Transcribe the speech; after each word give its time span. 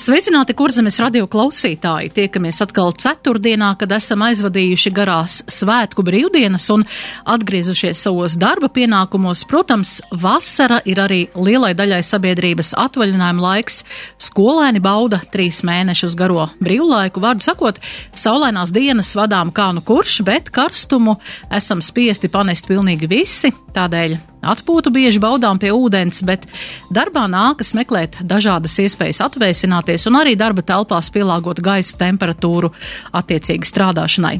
Sveicināti, 0.00 0.54
kurzemes 0.56 0.96
radio 1.02 1.26
klausītāji! 1.30 2.08
Tiekamies 2.16 2.62
atkal 2.64 2.94
ceturtdienā, 2.96 3.74
kad 3.78 3.92
esam 3.92 4.24
aizvadījuši 4.24 4.92
garās 4.96 5.36
svētku 5.52 6.02
brīvdienas 6.06 6.64
un 6.72 6.86
atgriezušies 7.28 8.00
savos 8.06 8.38
darba 8.40 8.70
pienākumos. 8.72 9.44
Protams, 9.50 9.98
vasara 10.24 10.80
ir 10.88 11.02
arī 11.04 11.20
lielai 11.36 11.74
daļai 11.78 12.00
sabiedrības 12.08 12.72
atvaļinājuma 12.82 13.46
laiks. 13.46 13.82
Skolēni 14.16 14.82
bauda 14.82 15.20
trīs 15.34 15.60
mēnešus 15.68 16.16
garo 16.18 16.48
brīvlaiku. 16.64 17.22
Vārdu 17.22 17.44
sakot, 17.46 17.78
saulainās 18.16 18.72
dienas 18.72 19.12
vadām 19.18 19.52
kā 19.54 19.70
nu 19.76 19.84
kurš, 19.84 20.22
bet 20.26 20.50
karstumu 20.50 21.18
esam 21.52 21.84
spiesti 21.84 22.32
panest 22.32 22.66
pilnīgi 22.72 23.12
visi. 23.12 23.52
Tādēļ 23.76 24.31
Atpūtu 24.42 24.90
bieži 24.90 25.20
baudām 25.22 25.60
pie 25.62 25.70
ūdens, 25.70 26.24
bet 26.26 26.48
darbā 26.90 27.28
nākas 27.30 27.76
meklēt 27.78 28.16
dažādas 28.26 28.74
iespējas 28.82 29.20
atvēsināties 29.28 30.08
un 30.10 30.18
arī 30.18 30.32
darba 30.38 30.64
telpās 30.66 31.12
pielāgot 31.14 31.60
gaisa 31.62 31.94
temperatūru 32.00 32.72
attiecīgi 33.14 33.68
strādāšanai. 33.70 34.32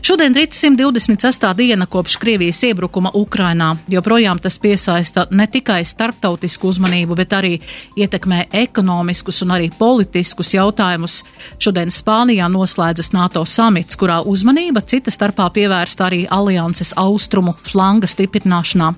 Šodien 0.00 0.32
ir 0.40 0.48
126. 0.48 1.44
diena 1.58 1.84
kopš 1.84 2.16
Krievijas 2.22 2.62
iebrukuma 2.70 3.12
Ukrainā. 3.14 3.74
Joprojām 3.92 4.40
tas 4.40 4.56
piesaista 4.58 5.26
ne 5.30 5.44
tikai 5.46 5.82
starptautisku 5.84 6.70
uzmanību, 6.72 7.18
bet 7.20 7.36
arī 7.36 7.52
ietekmē 8.00 8.46
ekonomiskus 8.62 9.42
un 9.44 9.52
arī 9.58 9.68
politiskus 9.76 10.54
jautājumus. 10.56 11.20
Šodien 11.60 11.92
Spānijā 11.92 12.48
noslēdzas 12.48 13.12
NATO 13.12 13.44
samits, 13.44 14.00
kurā 14.00 14.22
uzmanība 14.24 14.80
cita 14.88 15.12
starpā 15.12 15.50
pievērsta 15.52 16.08
arī 16.08 16.24
alianses 16.32 16.94
austrumu 16.96 17.52
flanga 17.60 18.08
stiprināšanā. 18.08 18.94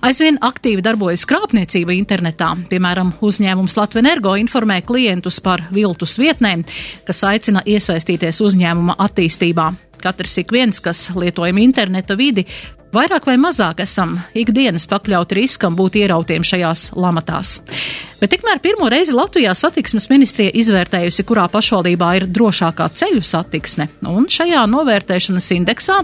Aizvien 0.00 0.38
aktīvi 0.40 0.82
darbojas 0.84 1.26
krāpniecība 1.28 1.92
internetā. 1.96 2.52
Piemēram, 2.70 3.12
uzņēmums 3.20 3.76
Latvenergo 3.76 4.34
informē 4.40 4.80
klientus 4.86 5.40
par 5.44 5.66
viltus 5.74 6.16
vietnēm, 6.22 6.64
kas 7.06 7.24
aicina 7.28 7.64
iesaistīties 7.66 8.40
uzņēmuma 8.46 8.96
attīstībā. 9.04 9.68
Katrs 10.02 10.38
ik 10.42 10.54
viens, 10.54 10.80
kas 10.82 11.10
lietojam 11.14 11.60
interneta 11.62 12.16
vidi, 12.18 12.46
Vairāk 12.92 13.24
vai 13.24 13.38
mazāk 13.40 13.78
esam 13.80 14.18
ikdienas 14.36 14.84
pakļauti 14.90 15.36
riskam 15.38 15.72
būt 15.78 15.94
ierautiem 16.02 16.44
šajās 16.44 16.90
lamatās. 16.92 17.54
Bet 18.20 18.34
tikmēr 18.34 18.58
pirmo 18.60 18.90
reizi 18.92 19.14
Latvijā 19.16 19.54
satiksmes 19.56 20.10
ministrija 20.10 20.52
izvērtējusi, 20.60 21.24
kurā 21.24 21.46
pašvaldībā 21.48 22.10
ir 22.18 22.26
drošākā 22.28 22.90
ceļu 23.00 23.22
satiksme, 23.24 23.86
un 24.12 24.28
šajā 24.28 24.66
novērtēšanas 24.68 25.48
indeksā 25.56 26.02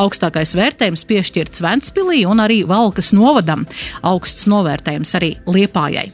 augstākais 0.00 0.54
vērtējums 0.56 1.04
piešķirts 1.10 1.60
Ventspilī 1.66 2.22
un 2.30 2.40
arī 2.40 2.62
Valkas 2.64 3.12
novadam, 3.12 3.66
augsts 4.00 4.48
novērtējums 4.48 5.12
arī 5.20 5.34
Liepājai. 5.44 6.06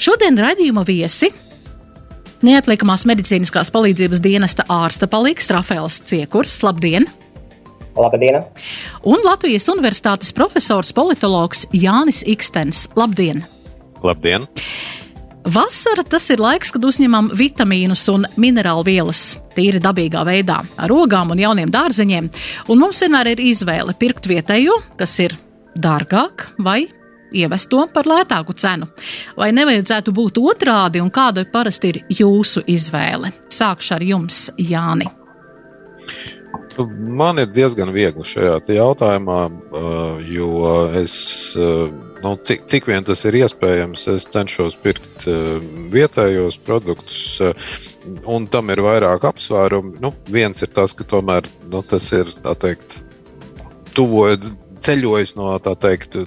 Šodien 0.00 0.40
raidījuma 0.40 0.86
viesi 0.88 1.28
Neatliekamās 2.44 3.04
medicīniskās 3.08 3.70
palīdzības 3.72 4.24
dienesta 4.24 4.66
ārsta 4.72 5.08
palīgs 5.08 5.52
Rafaels 5.52 6.00
Ciekurs. 6.08 6.58
Labdien! 6.64 7.08
Labdien! 7.96 8.42
Un 9.06 9.22
Latvijas 9.24 9.68
Universitātes 9.70 10.34
profesors 10.34 10.92
politologs 10.92 11.66
Jānis 11.72 12.24
Ikstens. 12.26 12.88
Labdien! 12.98 13.44
Labdien! 14.02 14.48
Vasara 15.44 16.02
tas 16.08 16.24
ir 16.32 16.40
laiks, 16.40 16.70
kad 16.72 16.84
uzņemam 16.88 17.28
vitamīnus 17.36 18.06
un 18.08 18.24
minerālu 18.40 18.86
vielas 18.86 19.34
tīri 19.54 19.80
dabīgā 19.82 20.22
veidā, 20.24 20.62
ar 20.80 20.92
ogām 20.92 21.34
un 21.34 21.42
jauniem 21.42 21.70
dārzeņiem, 21.70 22.30
un 22.72 22.80
mums 22.80 23.02
vienmēr 23.04 23.34
ir 23.34 23.42
izvēle 23.52 23.92
pirkt 24.00 24.24
vietējo, 24.30 24.78
kas 24.96 25.18
ir 25.20 25.36
dārgāk, 25.76 26.48
vai 26.64 26.86
ievest 27.34 27.68
to 27.70 27.82
par 27.92 28.08
lētāku 28.08 28.56
cenu. 28.56 28.88
Vai 29.36 29.50
nevajadzētu 29.52 30.14
būt 30.16 30.40
otrādi, 30.40 31.02
un 31.04 31.12
kāda 31.12 31.44
parasti 31.52 31.92
ir 31.92 32.00
jūsu 32.22 32.64
izvēle? 32.70 33.34
Sākšu 33.52 33.98
ar 33.98 34.06
jums, 34.06 34.46
Jāni. 34.56 35.10
Man 36.82 37.38
ir 37.38 37.52
diezgan 37.54 37.92
viegli 37.94 38.24
šajā 38.26 38.56
jautājumā, 38.74 39.40
jo 40.26 40.48
es, 40.98 41.14
nu, 41.54 42.32
cik, 42.48 42.64
cik 42.70 42.88
vien 42.90 43.06
tas 43.06 43.22
ir 43.28 43.38
iespējams, 43.38 44.08
es 44.14 44.26
cenšos 44.32 44.74
pirkt 44.82 45.28
vietējos 45.94 46.58
produktus, 46.66 47.38
un 48.26 48.48
tam 48.50 48.74
ir 48.74 48.82
vairāk 48.84 49.28
apsvērumi. 49.30 50.00
Nu, 50.02 50.10
viens 50.34 50.66
ir 50.66 50.72
tas, 50.74 50.96
ka 50.98 51.06
tomēr 51.06 51.46
nu, 51.70 51.84
tas 51.86 52.10
ir, 52.16 52.32
teikt, 52.42 52.98
tuvojas 53.94 54.50
ceļojis 54.84 55.34
no 55.38 55.52
tā 55.62 55.74
teikt, 55.80 56.18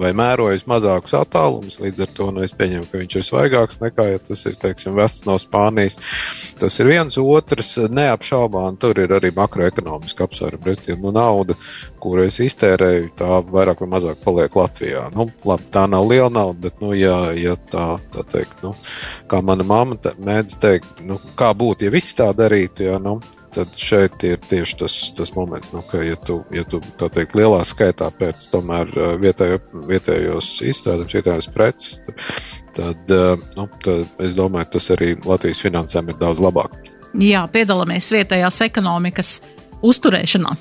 vai 0.00 0.12
mērojis 0.16 0.66
mazākus 0.70 1.14
attālumus. 1.16 1.78
Līdz 1.80 2.04
ar 2.04 2.12
to 2.16 2.28
nu, 2.34 2.44
es 2.44 2.54
pieņemu, 2.56 2.88
ka 2.90 3.00
viņš 3.00 3.16
ir 3.16 3.26
svaigāks 3.26 3.80
nekā, 3.82 4.06
ja 4.12 4.20
tas 4.24 4.44
ir, 4.48 4.56
teiksim, 4.60 4.94
vests 4.98 5.26
no 5.28 5.36
Spānijas. 5.40 5.98
Tas 6.60 6.76
ir 6.82 6.90
viens, 6.90 7.18
otrs 7.20 7.74
neapšaubām, 7.90 8.78
tur 8.80 9.00
ir 9.00 9.16
arī 9.16 9.32
makroekonomiski 9.36 10.26
apsvērumi. 10.26 10.68
Respektīvi, 10.70 11.00
nu, 11.04 11.14
nauda, 11.16 11.56
kuru 12.02 12.26
es 12.26 12.40
iztērēju, 12.44 13.10
tā 13.20 13.40
vairāk 13.48 13.84
vai 13.84 13.90
mazāk 13.96 14.22
paliek 14.24 14.56
Latvijā. 14.60 15.08
Nu, 15.16 15.30
labi, 15.48 15.68
tā 15.74 15.86
nav 15.90 16.08
liela 16.10 16.30
nauda, 16.32 16.58
bet, 16.68 16.80
nu, 16.84 16.92
ja, 16.96 17.18
ja 17.36 17.56
tā, 17.72 17.94
tā 18.14 18.26
teikt, 18.36 18.60
nu, 18.66 18.74
kā 19.30 19.42
mana 19.44 19.66
mamma 19.66 19.98
mēdz 20.20 20.60
teikt, 20.60 21.04
nu, 21.08 21.20
kā 21.38 21.52
būtu, 21.56 21.88
ja 21.88 21.94
visi 21.94 22.16
tā 22.18 22.30
darītu, 22.36 22.88
ja, 22.90 23.00
nu, 23.02 23.18
tad 23.54 23.74
šeit 23.78 24.22
ir 24.26 24.40
tieši 24.50 24.78
tas, 24.82 24.96
tas 25.16 25.32
moments, 25.34 25.72
nu, 25.74 25.82
ka, 25.90 26.02
ja 26.04 26.16
tu, 26.16 26.40
ja 26.54 26.64
tu 26.68 26.80
tā 27.00 27.10
teikt, 27.12 27.36
lielā 27.38 27.60
skaitā 27.66 28.10
pēc 28.18 28.48
tomēr 28.52 28.92
vietējo, 29.22 29.60
vietējos 29.90 30.52
izstrādājums, 30.70 31.16
vietējos 31.18 31.50
preces, 31.54 32.00
tad, 32.76 33.14
nu, 33.56 33.68
tad 33.84 34.22
es 34.26 34.36
domāju, 34.38 34.72
tas 34.76 34.90
arī 34.96 35.14
Latvijas 35.26 35.62
finansēm 35.64 36.12
ir 36.12 36.20
daudz 36.20 36.42
labāk. 36.42 36.76
Jā, 37.18 37.42
piedalāmies 37.50 38.12
vietējās 38.14 38.60
ekonomikas 38.68 39.40
uzturēšanā. 39.82 40.54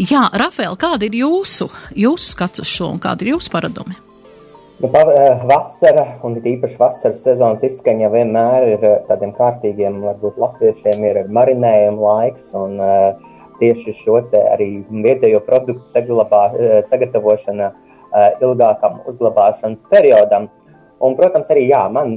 Jā, 0.00 0.28
Rafael, 0.40 0.78
kāda 0.80 1.08
ir 1.08 1.18
jūsu, 1.22 1.68
jūsu 1.98 2.32
skats 2.32 2.62
uz 2.64 2.70
šo 2.70 2.94
un 2.94 3.02
kādi 3.02 3.26
ir 3.26 3.34
jūsu 3.34 3.52
paradumi? 3.52 3.98
Nu, 4.82 4.88
eh, 4.90 5.42
vasara 5.46 6.02
un 6.26 6.32
īpaši 6.34 6.74
vasaras 6.74 7.20
sezonas 7.22 7.60
izskaņa 7.62 8.08
vienmēr 8.10 8.64
ir 8.66 8.86
eh, 8.88 8.94
tādiem 9.06 9.30
kārtīgiem, 9.36 10.00
varbūt 10.02 10.40
latviešiem 10.42 11.04
ir 11.06 11.20
marinējuma 11.36 12.02
laiks. 12.02 12.48
Un, 12.58 12.74
uh, 12.82 13.28
tieši 13.60 13.94
šo 14.00 14.16
arī 14.40 14.66
vietējo 15.04 15.38
produktu 15.46 15.86
saglabā, 15.92 16.40
sagatavošana 16.88 17.68
ilgākam 18.42 18.98
uzglabāšanas 19.06 19.86
periodam. 19.92 20.48
Un, 20.98 21.14
protams, 21.14 21.52
arī, 21.54 21.68
jā, 21.70 21.84
man, 21.92 22.16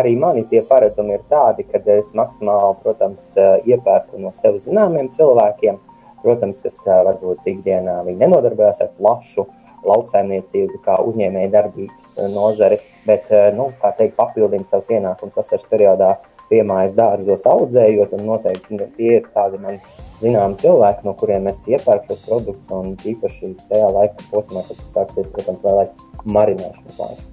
arī 0.00 0.14
mani 0.16 0.46
tie 0.48 0.62
paradumi 0.64 1.18
ir 1.18 1.28
tādi, 1.28 1.68
ka 1.68 1.82
es 1.92 2.08
maksimāli 2.16 2.80
protams, 2.86 3.36
iepērku 3.68 4.22
no 4.24 4.32
sev 4.40 4.56
zināmiem 4.64 5.12
cilvēkiem, 5.12 5.76
protams, 6.24 6.64
kas 6.64 6.80
varbūt 6.88 7.52
ikdienā 7.52 8.00
nenodarbojas 8.08 8.80
ar 8.80 8.94
plašu 8.96 9.44
lauksaimniecību, 9.86 10.80
kā 10.84 10.98
uzņēmēja 11.10 11.52
darbības 11.54 12.10
eh, 12.16 12.28
nozari, 12.32 12.80
bet 13.06 13.30
eh, 13.30 13.50
nu, 13.56 13.70
teikt, 13.84 14.16
papildina 14.18 14.66
savus 14.68 14.90
ienākumus 14.92 15.38
vasaras 15.38 15.66
periodā 15.70 16.12
piemājas 16.48 16.94
dārzos 16.96 17.46
audzējot. 17.48 18.14
Noteikti 18.24 18.80
tie 18.96 19.16
ir 19.20 19.26
tādi 19.34 19.60
man 19.62 19.80
zināmi 20.22 20.58
cilvēki, 20.62 21.04
no 21.06 21.14
kuriem 21.18 21.50
es 21.52 21.60
iepērku 21.68 22.12
šos 22.12 22.22
produktus. 22.26 22.70
Un 22.74 22.94
īpaši 22.96 23.54
tajā 23.68 23.90
laika 23.94 24.28
posmā, 24.32 24.64
kad 24.68 24.86
sāksies, 24.94 25.28
protams, 25.34 25.64
vēlais 25.66 25.92
marinēšanas 26.24 27.02
laiks. 27.02 27.26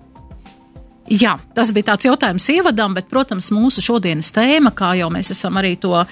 Jā, 1.06 1.36
tas 1.54 1.70
bija 1.70 1.92
tāds 1.92 2.08
jautājums 2.08 2.48
ievadam, 2.50 2.96
bet, 2.98 3.06
protams, 3.12 3.52
mūsu 3.54 3.84
šodienas 3.86 4.32
tēma, 4.34 4.72
kā 4.74 4.96
jau 4.98 5.12
mēs 5.14 5.30
esam 5.36 5.60
arī 5.62 5.76
to 5.78 5.94
uh, 6.02 6.08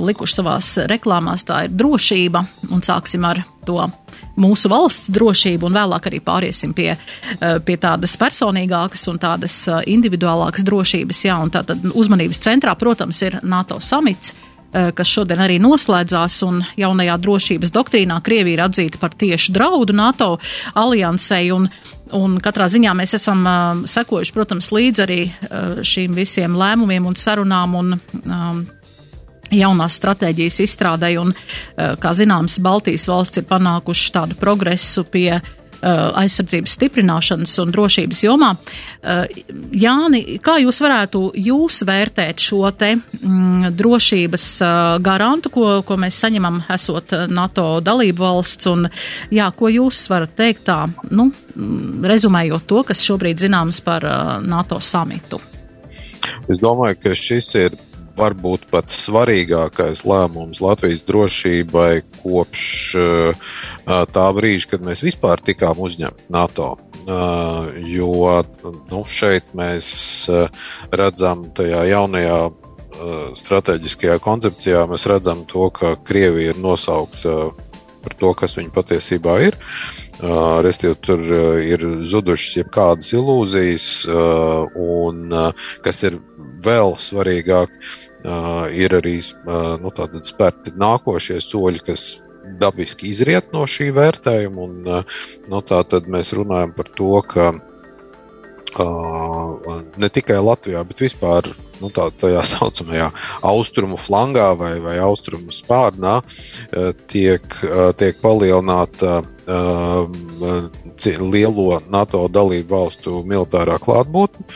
likuši 0.00 0.38
savās 0.38 0.70
reklāmās, 0.88 1.44
tā 1.44 1.66
ir 1.66 1.74
drošība, 1.76 2.40
un 2.72 2.80
sāksim 2.84 3.26
ar 3.28 3.42
to 3.68 3.76
mūsu 4.40 4.70
valsts 4.72 5.10
drošību, 5.12 5.68
un 5.68 5.76
vēlāk 5.76 6.08
arī 6.08 6.20
pāriesim 6.24 6.72
pie, 6.76 6.92
eh, 6.94 7.58
pie 7.64 7.76
tādas 7.76 8.16
personīgākas 8.16 9.08
un 9.12 9.18
tādas 9.18 9.56
eh, 9.68 9.82
individuālākas 9.92 10.64
drošības. 10.64 11.24
Jā, 11.26 11.36
un 11.42 11.52
tātad 11.52 11.84
uzmanības 11.92 12.40
centrā, 12.42 12.74
protams, 12.78 13.22
ir 13.22 13.38
NATO 13.42 13.80
samits 13.80 14.32
eh, 14.72 14.90
kas 14.96 15.08
šodien 15.08 15.42
arī 15.44 15.58
noslēdzās, 15.60 16.42
un 16.48 16.62
jaunajā 16.80 17.18
drošības 17.20 17.74
doktrīnā 17.74 18.20
Krievija 18.24 18.56
ir 18.56 18.66
atzīta 18.66 19.00
par 19.00 19.16
tieši 19.18 19.52
draudu 19.52 19.92
NATO 19.92 20.38
aliansei, 20.74 21.50
un, 21.52 21.68
un 22.16 22.38
katrā 22.40 22.70
ziņā 22.72 22.94
mēs 22.96 23.12
esam 23.20 23.44
uh, 23.44 23.82
sekojuši, 23.88 24.32
protams, 24.32 24.72
līdz 24.72 25.04
arī 25.04 25.22
uh, 25.28 25.82
šīm 25.84 26.16
visiem 26.16 26.56
lēmumiem 26.56 27.04
un 27.08 27.18
sarunām 27.20 27.76
un 27.76 27.98
um, 28.24 28.64
jaunās 29.52 29.98
stratēģijas 30.00 30.60
izstrādai, 30.66 31.16
un, 31.20 31.32
eh, 31.32 31.96
kā 32.00 32.14
zināms, 32.16 32.60
Baltijas 32.62 33.08
valsts 33.08 33.42
ir 33.42 33.48
panākuši 33.50 34.12
tādu 34.12 34.38
progresu 34.38 35.04
pie 35.04 35.40
aizsardzības 35.82 36.76
stiprināšanas 36.76 37.56
un 37.62 37.72
drošības 37.74 38.20
jomā. 38.22 38.52
Jāni, 39.82 40.20
kā 40.42 40.56
jūs 40.62 40.78
varētu 40.84 41.22
jūs 41.42 41.80
vērtēt 41.88 42.42
šo 42.42 42.70
te 42.78 42.92
mm, 42.94 43.72
drošības 43.78 44.46
garantu, 45.02 45.50
ko, 45.50 45.66
ko 45.86 45.98
mēs 45.98 46.20
saņemam 46.22 46.62
esot 46.72 47.16
NATO 47.28 47.66
dalību 47.82 48.22
valsts, 48.22 48.70
un 48.70 48.86
jā, 49.34 49.48
ko 49.56 49.72
jūs 49.72 50.04
varat 50.12 50.36
teikt 50.38 50.66
tā, 50.70 50.84
nu, 51.10 51.30
mm, 51.32 52.04
rezumējot 52.12 52.68
to, 52.70 52.84
kas 52.86 53.02
šobrīd 53.02 53.42
zināms 53.42 53.82
par 53.82 54.06
NATO 54.46 54.78
samitu? 54.78 55.42
Es 56.46 56.62
domāju, 56.62 57.00
ka 57.02 57.16
šis 57.18 57.54
ir 57.58 57.74
varbūt 58.16 58.66
pat 58.70 58.92
svarīgākais 58.92 60.04
lēmums 60.08 60.62
Latvijas 60.64 61.04
drošībai 61.08 62.02
kopš 62.22 62.64
uh, 63.00 63.52
tā 63.86 64.26
brīža, 64.36 64.74
kad 64.74 64.86
mēs 64.86 65.04
vispār 65.04 65.42
tikām 65.44 65.80
uzņemti 65.82 66.28
NATO. 66.32 66.74
Uh, 67.02 67.72
jo 67.82 68.42
nu, 68.90 69.02
šeit 69.10 69.50
mēs 69.58 69.88
uh, 70.30 70.46
redzam 70.94 71.48
tajā 71.56 71.86
jaunajā 71.90 72.42
strateģiskajā 73.34 74.18
koncepcijā, 74.22 74.84
mēs 74.86 75.06
redzam 75.10 75.40
to, 75.48 75.64
ka 75.74 75.94
Krievija 76.06 76.52
ir 76.52 76.58
nosaukta 76.62 77.50
par 78.02 78.16
to, 78.18 78.32
kas 78.38 78.56
viņa 78.58 78.72
patiesībā 78.74 79.38
ir. 79.48 79.56
Uh, 80.22 80.60
Restīvi, 80.62 80.94
tur 81.02 81.22
uh, 81.24 81.58
ir 81.64 81.82
zudušas 82.06 82.58
jebkādas 82.60 83.10
ilūzijas, 83.16 83.86
uh, 84.06 84.68
un 84.78 85.34
kas 85.82 86.02
ir 86.06 86.18
vēl 86.62 86.94
svarīgāk, 87.00 87.72
ir 88.22 88.94
arī 88.98 89.16
nu, 89.82 89.92
spērti 90.22 90.74
nākošie 90.78 91.40
soļi, 91.42 91.82
kas 91.86 92.06
dabiski 92.60 93.10
izriet 93.12 93.52
no 93.54 93.66
šī 93.66 93.90
vērtējuma. 93.96 94.68
Un, 94.68 95.04
nu, 95.50 95.62
tā 95.66 95.82
tad 95.88 96.08
mēs 96.10 96.34
runājam 96.36 96.74
par 96.76 96.90
to, 96.96 97.12
ka 97.26 97.52
ne 100.00 100.08
tikai 100.08 100.38
Latvijā, 100.40 100.80
bet 100.88 101.02
vispār 101.04 101.50
nu, 101.82 101.90
tā, 101.92 102.08
tajā 102.22 102.42
saucamajā 102.54 103.10
austrumu 103.44 103.98
flangā 104.00 104.52
vai, 104.58 104.76
vai 104.84 104.96
austrumu 105.02 105.52
spārnā 105.54 106.20
tiek, 107.12 107.58
tiek 107.98 108.22
palielināta 108.22 109.20
lielo 111.20 111.80
NATO 111.90 112.28
dalību 112.30 112.70
valstu 112.70 113.22
militārā 113.26 113.78
klātbūtne. 113.82 114.46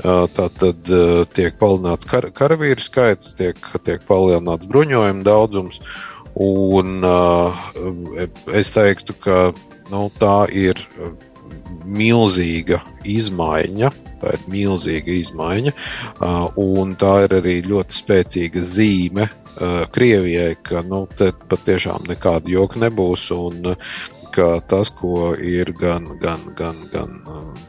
Tātad 0.00 0.90
tiek 1.36 1.54
palielināts 1.60 2.08
kar, 2.10 2.26
karavīru 2.34 2.82
skaits, 2.82 3.34
tiek, 3.38 3.60
tiek 3.86 4.02
palielināts 4.08 4.66
bruņojuma 4.70 5.22
daudzums, 5.26 5.78
un 6.34 7.06
es 8.50 8.72
teiktu, 8.74 9.14
ka 9.22 9.38
nu, 9.92 10.08
tā 10.18 10.48
ir 10.50 10.82
milzīga 11.84 12.80
izmaiņa. 13.06 13.92
Tā 14.24 14.34
ir 14.38 14.44
milzīga 14.48 15.14
izmaiņa, 15.20 15.72
un 16.60 16.94
tā 17.00 17.14
ir 17.26 17.38
arī 17.40 17.56
ļoti 17.66 17.98
spēcīga 17.98 18.62
zīme 18.66 19.28
Krievijai, 19.94 20.56
ka 20.66 20.80
nu, 20.82 21.04
patiešām 21.50 22.08
nekāda 22.10 22.50
joka 22.50 22.80
nebūs. 22.82 23.28
Un, 23.36 23.74
ka 24.34 24.48
tas, 24.70 24.90
ko 24.94 25.32
ir 25.38 25.70
gan, 25.78 26.08
gan, 26.22 26.42
gan, 26.58 26.80
gan 26.92 27.20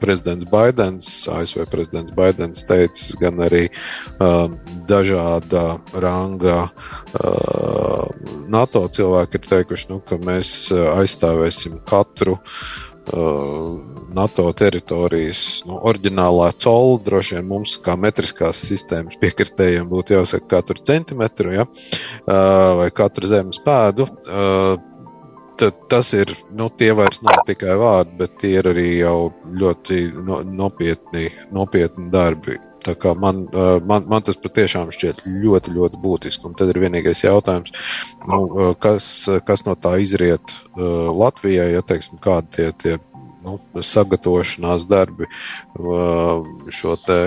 prezidents 0.01 0.50
Baidens, 0.51 1.09
ASV 1.31 1.67
prezidents 1.71 2.15
Baidens 2.17 2.65
teicis, 2.67 3.13
gan 3.21 3.39
arī 3.45 3.67
uh, 3.69 4.50
dažāda 4.89 5.77
ranga 5.94 6.65
uh, 6.67 8.09
NATO 8.50 8.85
cilvēki 8.97 9.39
ir 9.39 9.47
teikuši, 9.53 9.91
nu, 9.94 10.01
ka 10.06 10.19
mēs 10.21 10.50
aizstāvēsim 10.73 11.79
katru 11.88 12.39
uh, 12.39 12.95
Uh, 13.13 13.79
NATO 14.17 14.47
teritorijas 14.57 15.39
nu, 15.69 15.75
oriģinālā 15.85 16.47
cola 16.57 16.95
droši 17.06 17.35
vien 17.35 17.45
mums, 17.45 17.75
kā 17.85 17.94
metriskās 18.01 18.63
sistēmas 18.65 19.19
piekritējiem, 19.21 19.85
būtu 19.91 20.15
jāsaka 20.15 20.47
katru 20.56 20.81
centimetru 20.89 21.53
ja? 21.53 21.67
Uh, 21.67 22.71
vai 22.79 22.88
katru 22.97 23.29
zemes 23.29 23.62
pēdu. 23.62 24.07
Uh, 25.55 25.57
tad 25.57 25.73
tas 25.89 26.13
ir, 26.13 26.31
nu, 26.51 26.69
tie 26.77 26.91
vairs 26.95 27.21
nav 27.23 27.43
tikai 27.47 27.75
vārdi, 27.79 28.15
bet 28.19 28.37
tie 28.41 28.55
ir 28.59 28.69
arī 28.69 28.87
jau 28.99 29.31
ļoti 29.61 29.99
no, 30.27 30.41
nopietni, 30.43 31.29
nopietni 31.55 32.09
darbi. 32.13 32.59
Tā 32.85 32.93
kā 33.01 33.15
man, 33.17 33.47
man, 33.89 34.03
man 34.05 34.25
tas 34.25 34.37
patiešām 34.37 34.91
šķiet 34.93 35.23
ļoti, 35.25 35.73
ļoti 35.73 35.99
būtiski. 36.03 36.45
Un 36.45 36.53
tad 36.59 36.69
ir 36.69 36.77
vienīgais 36.83 37.23
jautājums, 37.23 37.73
nu, 38.27 38.75
kas, 38.81 39.07
kas 39.47 39.65
no 39.65 39.73
tā 39.73 39.95
izriet 40.03 40.53
Latvijai, 40.77 41.71
ja 41.73 41.81
teiksim, 41.81 42.19
kādi 42.21 42.51
tie, 42.53 42.67
tie 42.83 42.99
nu, 43.41 43.57
sagatavošanās 43.81 44.85
darbi 44.91 45.25
šo 46.77 46.93
te 47.07 47.19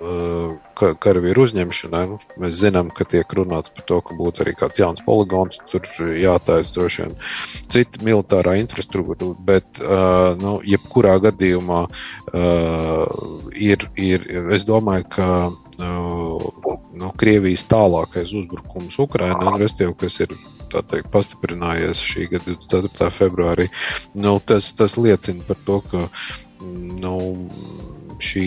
karavīru 0.00 1.44
uzņemšanai. 1.44 2.02
Nu, 2.08 2.18
mēs 2.40 2.56
zinām, 2.62 2.88
ka 2.94 3.04
tiek 3.04 3.32
runāts 3.36 3.72
par 3.74 3.84
to, 3.88 4.00
ka 4.04 4.16
būtu 4.16 4.44
arī 4.44 4.54
kāds 4.56 4.80
jauns 4.80 5.02
poligons, 5.04 5.60
tur 5.70 5.84
jātaisa 6.16 6.76
droši 6.76 7.02
vien 7.04 7.16
cita 7.70 8.04
militārā 8.06 8.56
infrastruktūra, 8.62 9.36
bet, 9.44 9.82
uh, 9.84 10.32
nu, 10.40 10.58
jebkurā 10.64 11.18
gadījumā 11.26 11.82
uh, 11.86 13.18
ir, 13.52 13.90
ir, 14.00 14.24
es 14.56 14.64
domāju, 14.68 15.10
ka 15.16 15.28
nu, 15.80 17.10
Krievijas 17.20 17.64
tālākais 17.68 18.32
uzbrukums 18.36 18.98
Ukrainā, 19.00 19.56
respektīvi, 19.60 19.96
kas 20.02 20.20
ir 20.24 20.34
teikt, 20.70 21.08
pastiprinājies 21.12 22.02
šī 22.04 22.28
gada 22.34 22.52
24. 22.52 23.10
februārī, 23.16 23.68
nu, 24.20 24.36
tas, 24.44 24.70
tas 24.76 24.96
liecina 25.00 25.44
par 25.48 25.58
to, 25.66 25.80
ka 25.90 26.04
nu, 27.00 27.16
šī 28.20 28.46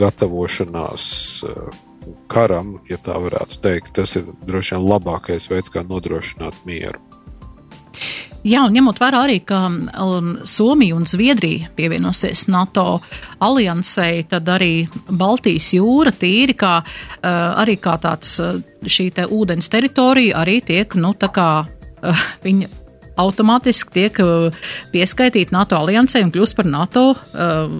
gatavošanās 0.00 1.06
eh, 1.46 1.80
karam, 2.32 2.76
ja 2.90 2.98
tā 2.98 3.18
varētu 3.22 3.60
teikt, 3.62 3.94
tas 4.00 4.16
ir 4.18 4.28
droši 4.46 4.76
vien 4.76 4.86
labākais 4.88 5.48
veids, 5.50 5.72
kā 5.72 5.84
nodrošināt 5.86 6.64
mieru. 6.68 7.00
Jā, 8.42 8.64
un 8.66 8.72
ņemot 8.74 8.98
vērā 8.98 9.20
arī, 9.22 9.36
ka 9.46 9.60
um, 9.70 10.32
Somija 10.48 10.96
un 10.96 11.04
Zviedrija 11.06 11.68
pievienosies 11.76 12.48
NATO 12.50 12.98
aliansei, 13.38 14.24
tad 14.26 14.50
arī 14.50 14.88
Baltijas 15.06 15.68
jūra 15.76 16.10
tīri 16.10 16.56
kā, 16.58 16.80
uh, 16.82 17.38
arī 17.62 17.76
kā 17.78 17.94
tāds 18.02 18.34
uh, 18.42 18.58
šī 18.82 19.12
te 19.14 19.28
ūdens 19.30 19.70
teritorija 19.70 20.42
arī 20.42 20.58
tiek, 20.66 20.98
nu, 20.98 21.14
tā 21.14 21.30
kā 21.30 21.48
uh, 21.62 22.24
viņa 22.42 22.82
automātiski 23.22 23.94
tiek 23.94 24.18
uh, 24.24 24.64
pieskaitīta 24.90 25.54
NATO 25.54 25.78
aliansei 25.78 26.24
un 26.26 26.34
kļūst 26.34 26.58
par 26.58 26.66
NATO 26.66 27.12
uh, 27.12 27.78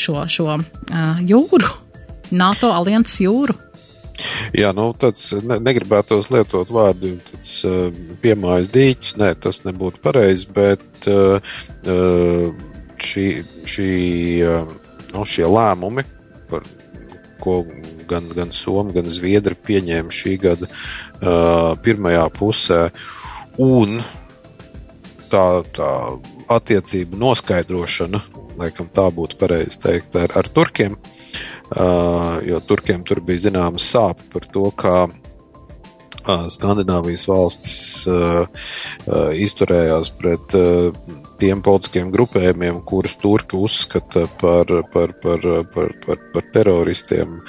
šo, 0.00 0.24
šo 0.30 0.48
uh, 0.56 1.20
jūru, 1.24 1.70
NATO 2.34 2.72
alianses 2.74 3.22
jūru. 3.24 3.56
Jā, 4.54 4.70
nu, 4.76 4.92
tāds 4.98 5.32
ne, 5.42 5.58
negribētos 5.62 6.30
lietot 6.30 6.70
vārdu 6.74 7.16
tāds, 7.30 7.56
uh, 7.66 7.88
piemājas 8.22 8.70
dīķis, 8.74 9.16
nē, 9.18 9.32
tas 9.42 9.64
nebūtu 9.66 10.02
pareizi, 10.04 10.46
bet 10.54 11.08
uh, 11.10 11.42
šī, 13.02 13.26
šī, 13.68 13.90
nu, 15.14 15.24
šie 15.26 15.48
lēmumi, 15.50 16.06
par 16.50 16.66
ko 17.42 17.62
gan, 18.08 18.28
gan 18.36 18.52
Somija, 18.54 19.00
gan 19.00 19.10
Zviedri 19.10 19.58
pieņēma 19.66 20.14
šī 20.14 20.36
gada 20.42 20.68
uh, 20.70 21.74
pirmajā 21.82 22.28
pusē, 22.38 22.80
un 23.62 23.98
tā, 25.32 25.44
tā 25.74 25.90
attiecību 26.54 27.18
noskaidrošana, 27.20 28.22
laikam 28.60 28.88
tā 28.94 29.08
būtu 29.14 29.38
pareizi 29.40 29.80
teikt, 29.82 30.16
ar, 30.20 30.34
ar 30.38 30.48
turkiem, 30.48 30.96
uh, 31.74 32.40
jo 32.46 32.60
turkiem 32.64 33.04
tur 33.06 33.22
bija 33.24 33.48
zināmas 33.48 33.88
sāpes 33.90 34.30
par 34.32 34.48
to, 34.54 34.68
kā 34.78 34.96
uh, 36.24 36.46
Skandināvijas 36.50 37.26
valstis 37.28 37.76
uh, 38.08 38.46
uh, 38.46 39.30
izturējās 39.36 40.10
pret 40.18 40.56
uh, 40.58 40.94
tiem 41.40 41.62
politiskiem 41.64 42.10
grupējumiem, 42.14 42.80
kurus 42.88 43.16
Turki 43.20 43.58
uzskata 43.58 44.24
par, 44.40 44.70
par, 44.92 45.14
par, 45.22 45.44
par, 45.74 45.92
par, 46.04 46.22
par 46.34 46.46
teroristiem. 46.54 47.40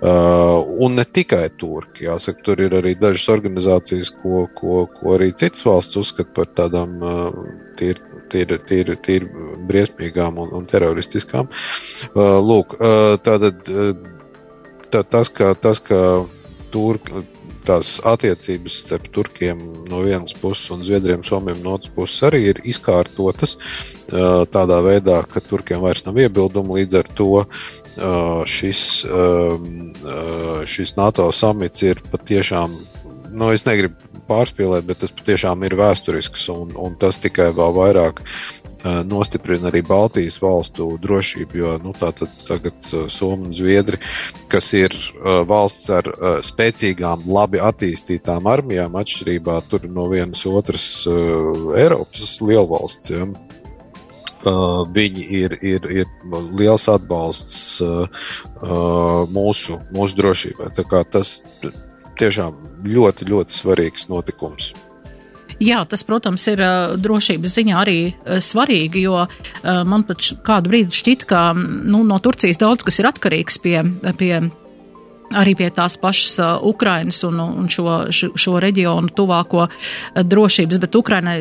Uh, 0.00 0.64
un 0.84 0.98
ne 0.98 1.04
tikai 1.04 1.46
Turki, 1.60 2.08
jāsaka, 2.08 2.42
tur 2.46 2.64
ir 2.64 2.74
arī 2.80 2.96
dažas 2.98 3.28
organizācijas, 3.36 4.10
ko, 4.22 4.46
ko, 4.58 4.84
ko 4.90 5.14
arī 5.18 5.30
citas 5.36 5.66
valsts 5.66 6.00
uzskata 6.00 6.34
par 6.34 6.50
tādām 6.58 6.98
uh, 7.04 7.40
tīri 7.78 8.13
tīri, 8.34 8.58
tīri, 8.68 8.98
tīri 9.06 9.48
briesmīgām 9.70 10.42
un, 10.42 10.52
un 10.58 10.66
teroristiskām. 10.70 11.48
Lūk, 12.14 12.76
tātad 13.24 13.62
tā, 14.90 15.02
tas, 15.02 15.30
ka, 15.32 15.54
tas, 15.58 15.80
ka 15.82 16.00
Turki, 16.74 17.22
tās 17.64 17.96
attiecības 18.04 18.76
starp 18.84 19.08
turkiem 19.14 19.60
no 19.88 20.02
vienas 20.04 20.34
puses 20.36 20.68
un 20.74 20.84
zviedriem, 20.84 21.24
somiem 21.24 21.60
no 21.64 21.76
otras 21.78 21.92
puses 21.94 22.26
arī 22.28 22.42
ir 22.50 22.60
izkārtotas 22.68 23.56
tādā 24.54 24.80
veidā, 24.84 25.22
ka 25.30 25.42
turkiem 25.44 25.80
vairs 25.84 26.04
nav 26.06 26.18
iebildumu 26.20 26.78
līdz 26.78 26.98
ar 27.00 27.10
to. 27.16 27.30
Šis, 28.50 28.82
šis 30.74 30.96
NATO 30.98 31.28
samits 31.32 31.86
ir 31.86 32.02
patiešām, 32.10 32.74
nu, 33.32 33.52
es 33.54 33.64
negribu 33.68 34.03
pārspīlēt, 34.28 34.86
bet 34.88 35.02
tas 35.04 35.14
patiešām 35.14 35.64
ir 35.66 35.78
vēsturisks 35.78 36.48
un, 36.54 36.74
un 36.80 36.98
tas 37.00 37.20
tikai 37.22 37.50
vēl 37.56 37.74
vairāk 37.78 38.22
nostiprina 39.08 39.70
arī 39.70 39.80
Baltijas 39.86 40.36
valstu 40.42 40.90
drošību, 41.00 41.56
jo 41.56 41.70
nu, 41.80 41.94
tātad 41.96 42.28
tagad 42.44 42.76
Somija 42.84 43.48
un 43.48 43.54
Zviedri, 43.56 43.96
kas 44.52 44.68
ir 44.76 44.92
valsts 45.48 45.88
ar 45.88 46.10
spēcīgām, 46.44 47.24
labi 47.24 47.62
attīstītām 47.64 48.44
armijām, 48.44 49.00
atšķirībā 49.00 49.56
no 49.88 50.04
vienas 50.12 50.44
otras 50.44 50.86
Eiropas 51.08 52.36
lielvalsts. 52.44 53.14
Ja. 53.14 53.24
Uh, 54.44 54.82
viņi 54.92 55.22
ir, 55.38 55.54
ir, 55.64 55.86
ir 55.88 56.08
liels 56.52 56.84
atbalsts 56.92 57.80
uh, 57.80 58.04
uh, 58.60 59.22
mūsu, 59.32 59.78
mūsu 59.96 60.18
drošībai. 60.18 60.68
Tas 61.08 61.38
tiešām 62.20 62.56
ļoti, 62.88 63.28
ļoti 63.30 63.56
svarīgs 63.60 64.08
notikums. 64.10 64.72
Jā, 65.62 65.84
tas, 65.86 66.02
protams, 66.02 66.42
ir 66.50 66.60
uh, 66.64 66.96
drošības 66.98 67.54
ziņā 67.54 67.76
arī 67.78 67.98
uh, 68.10 68.40
svarīgi, 68.42 69.04
jo 69.06 69.20
uh, 69.22 69.28
man 69.86 70.02
pat 70.08 70.32
kādu 70.46 70.72
brīdi 70.72 70.98
šķiet, 70.98 71.26
ka 71.30 71.46
nu, 71.54 72.02
no 72.06 72.18
Turcijas 72.22 72.58
daudz 72.58 72.86
kas 72.86 72.98
ir 72.98 73.10
atkarīgs 73.12 73.60
pie, 73.62 73.78
pie 74.18 74.32
arī 75.32 75.54
pie 75.58 75.68
tās 75.74 75.96
pašas 76.00 76.38
uh, 76.38 76.66
Ukrainas 76.66 77.22
un, 77.26 77.40
un 77.40 77.68
šo, 77.70 77.96
šo, 78.12 78.56
reģionu 78.62 79.12
tuvāko 79.16 79.64
uh, 79.66 80.22
drošības, 80.22 80.80
bet 80.82 80.98
Ukrainai, 80.98 81.36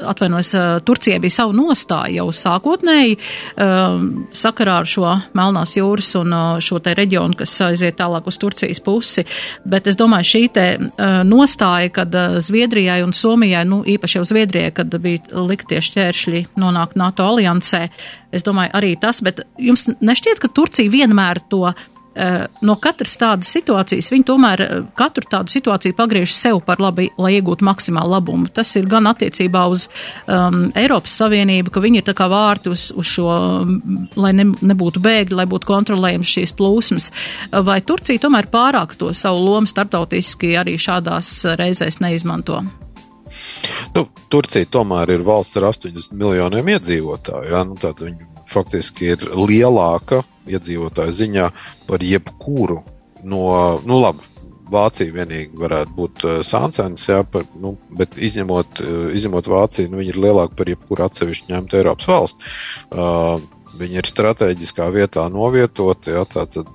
atvainojas, 0.00 0.52
uh, 0.56 0.66
Turcijai 0.86 1.20
bija 1.22 1.36
savu 1.38 1.56
nostāju 1.56 2.20
jau 2.20 2.26
sākotnēji 2.34 3.16
um, 3.16 4.08
sakarā 4.34 4.78
ar 4.82 4.90
šo 4.90 5.06
Melnās 5.36 5.76
jūras 5.76 6.12
un 6.18 6.34
šo 6.62 6.78
te 6.82 6.94
reģionu, 6.96 7.36
kas 7.38 7.54
aiziet 7.66 7.98
tālāk 8.00 8.26
uz 8.28 8.38
Turcijas 8.40 8.80
pusi, 8.84 9.26
bet 9.68 9.86
es 9.90 9.98
domāju, 9.98 10.28
šī 10.32 10.42
te 10.52 10.66
nostāja, 11.26 11.90
kad 11.94 12.14
Zviedrijai 12.42 13.00
un 13.04 13.14
Somijai, 13.16 13.64
nu 13.68 13.82
īpaši 13.86 14.18
jau 14.18 14.24
Zviedrijai, 14.28 14.72
kad 14.76 14.96
bija 15.02 15.44
liktie 15.46 15.80
šķēršļi 15.84 16.42
nonākt 16.60 16.98
NATO 16.98 17.26
aliansē, 17.32 17.86
es 18.34 18.46
domāju 18.46 18.74
arī 18.78 18.94
tas, 19.00 19.22
bet 19.24 19.44
jums 19.60 19.86
nešķiet, 20.00 20.40
ka 20.42 20.52
Turcija 20.52 20.92
vienmēr 20.92 21.42
to 21.50 21.66
no 22.64 22.76
katras 22.80 23.18
tādas 23.20 23.50
situācijas 23.52 24.08
viņi 24.12 24.24
tomēr 24.24 24.62
eh, 24.64 24.76
katru 24.96 25.28
tādu 25.30 25.52
situāciju 25.52 25.96
pagriež 25.98 26.32
sev 26.32 26.62
par 26.64 26.80
labi, 26.80 27.10
lai 27.20 27.34
iegūtu 27.36 27.66
maksimālu 27.66 28.14
labumu. 28.16 28.48
Tas 28.56 28.72
ir 28.78 28.88
gan 28.88 29.08
attiecībā 29.10 29.66
uz 29.72 29.88
um, 30.24 30.70
Eiropas 30.76 31.18
Savienību, 31.20 31.74
ka 31.74 31.82
viņi 31.84 32.00
ir 32.00 32.06
tā 32.08 32.16
kā 32.16 32.30
vārti 32.32 32.72
uz, 32.72 32.88
uz 32.96 33.10
šo, 33.10 33.28
lai 34.16 34.32
ne, 34.36 34.48
nebūtu 34.72 35.02
bēgļi, 35.04 35.36
lai 35.36 35.48
būtu 35.50 35.68
kontrolējams 35.68 36.32
šīs 36.38 36.56
plūsmas. 36.56 37.10
Vai 37.66 37.82
Turcija 37.84 38.24
tomēr 38.24 38.48
pārāk 38.52 38.96
to 38.96 39.12
savu 39.16 39.44
lomu 39.44 39.68
starptautiski 39.68 40.54
arī 40.56 40.78
šādās 40.80 41.42
reizēs 41.60 42.00
neizmanto? 42.00 42.62
Nu, 43.94 44.06
Turcija 44.32 44.68
tomēr 44.72 45.12
ir 45.14 45.24
valsts 45.26 45.58
ar 45.60 45.68
80 45.70 46.16
miljoniem 46.16 46.72
iedzīvotāju. 46.76 47.52
Ja? 47.52 47.62
Nu, 47.68 47.76
viņi 47.76 48.35
faktiski 48.56 49.12
ir 49.14 49.28
lielāka 49.36 50.22
iedzīvotāju 50.50 51.14
ziņā 51.20 51.50
par 51.86 52.04
jebkuru 52.04 52.80
no, 53.26 53.44
nu 53.86 54.00
labi, 54.00 54.32
Vācija 54.66 55.14
vienīgi 55.14 55.60
varētu 55.60 55.92
būt 55.94 56.22
uh, 56.26 56.38
sāncens, 56.46 57.04
jā, 57.06 57.20
par, 57.30 57.44
nu, 57.62 57.76
bet 57.98 58.16
izņemot, 58.18 58.80
uh, 58.82 59.04
izņemot 59.14 59.50
Vāciju, 59.52 59.92
nu, 59.92 60.00
viņi 60.00 60.10
ir 60.14 60.22
lielāki 60.24 60.58
par 60.58 60.72
jebkuru 60.72 61.04
atsevišķu 61.06 61.52
ņemtu 61.52 61.78
Eiropas 61.82 62.10
valsti. 62.10 62.56
Uh, 62.90 63.52
Viņi 63.76 63.98
ir 64.00 64.06
strateģiskā 64.08 64.86
vietā 64.88 65.26
novietoti, 65.28 66.14
ja, 66.14 66.22
tātad 66.24 66.70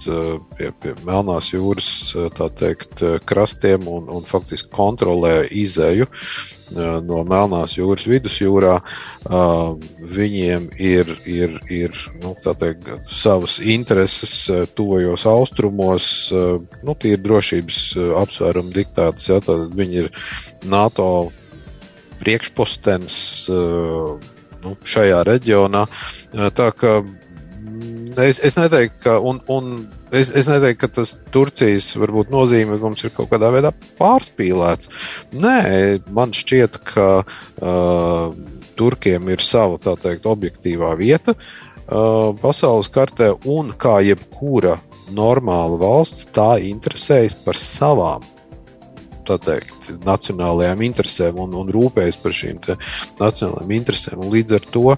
pie, 0.54 0.68
pie 0.84 0.92
Melnās 1.02 1.48
jūras 1.50 2.12
teikt, 2.60 3.02
krastiem 3.26 3.88
un, 3.90 4.06
un 4.14 4.28
faktiski 4.30 4.70
kontrolē 4.76 5.48
izēju 5.50 6.06
no 6.76 7.22
Melnās 7.28 7.76
jūras 7.78 8.06
vidusjūrā. 8.10 8.78
Viņiem 10.16 10.70
ir, 10.82 11.12
ir, 11.30 11.58
ir 11.72 11.98
nu, 12.22 12.34
teikt, 12.44 12.90
savas 13.12 13.60
intereses 13.60 14.34
tuvajos 14.78 15.26
austrumos, 15.30 16.08
nu, 16.32 16.96
tie 16.96 17.16
ir 17.16 17.24
drošības 17.26 17.82
apsvērumu 18.24 18.76
diktāts, 18.76 19.30
ja, 19.32 19.42
tad 19.44 19.76
viņi 19.78 20.04
ir 20.06 20.12
NATO 20.72 21.08
priekšpostens 22.22 23.18
nu, 23.50 24.76
šajā 24.86 25.24
reģionā. 25.28 25.86
Tā 26.32 26.70
kā 26.78 27.00
es, 28.20 28.40
es 28.44 28.58
neteiktu, 28.58 29.00
ka, 29.04 29.16
un, 29.20 29.40
un 29.52 29.72
es, 30.12 30.32
es 30.36 30.48
neteiktu, 30.50 30.80
ka 30.84 30.90
tas 31.00 31.14
Turcijas 31.34 31.92
varbūt 32.00 32.32
nozīmīgums 32.34 33.06
ir 33.06 33.14
kaut 33.16 33.32
kādā 33.32 33.52
veidā 33.54 33.74
pārspīlēts. 34.00 34.92
Nē, 35.38 35.58
man 36.14 36.36
šķiet, 36.36 36.82
ka 36.92 37.08
uh, 37.24 38.36
Turkiem 38.80 39.30
ir 39.30 39.44
sava, 39.46 39.80
tā 39.82 39.96
teikt, 40.00 40.28
objektīvā 40.30 40.94
vieta 41.00 41.36
uh, 41.36 42.32
pasaules 42.42 42.92
kartē, 42.92 43.34
un 43.46 43.74
kā 43.78 44.00
jebkura 44.06 44.80
normāla 45.12 45.80
valsts, 45.82 46.28
tā 46.36 46.56
interesējas 46.64 47.36
par 47.46 47.60
savām 47.60 48.24
teikt, 49.42 49.92
nacionālajām 50.06 50.84
interesēm 50.88 51.40
un, 51.44 51.54
un 51.58 51.72
rūpējas 51.74 52.20
par 52.22 52.36
šīm 52.36 52.60
nacionālajām 53.20 53.74
interesēm. 53.78 54.22
Un 54.24 54.32
līdz 54.34 54.58
ar 54.58 54.68
to 54.74 54.86
uh, 54.92 54.98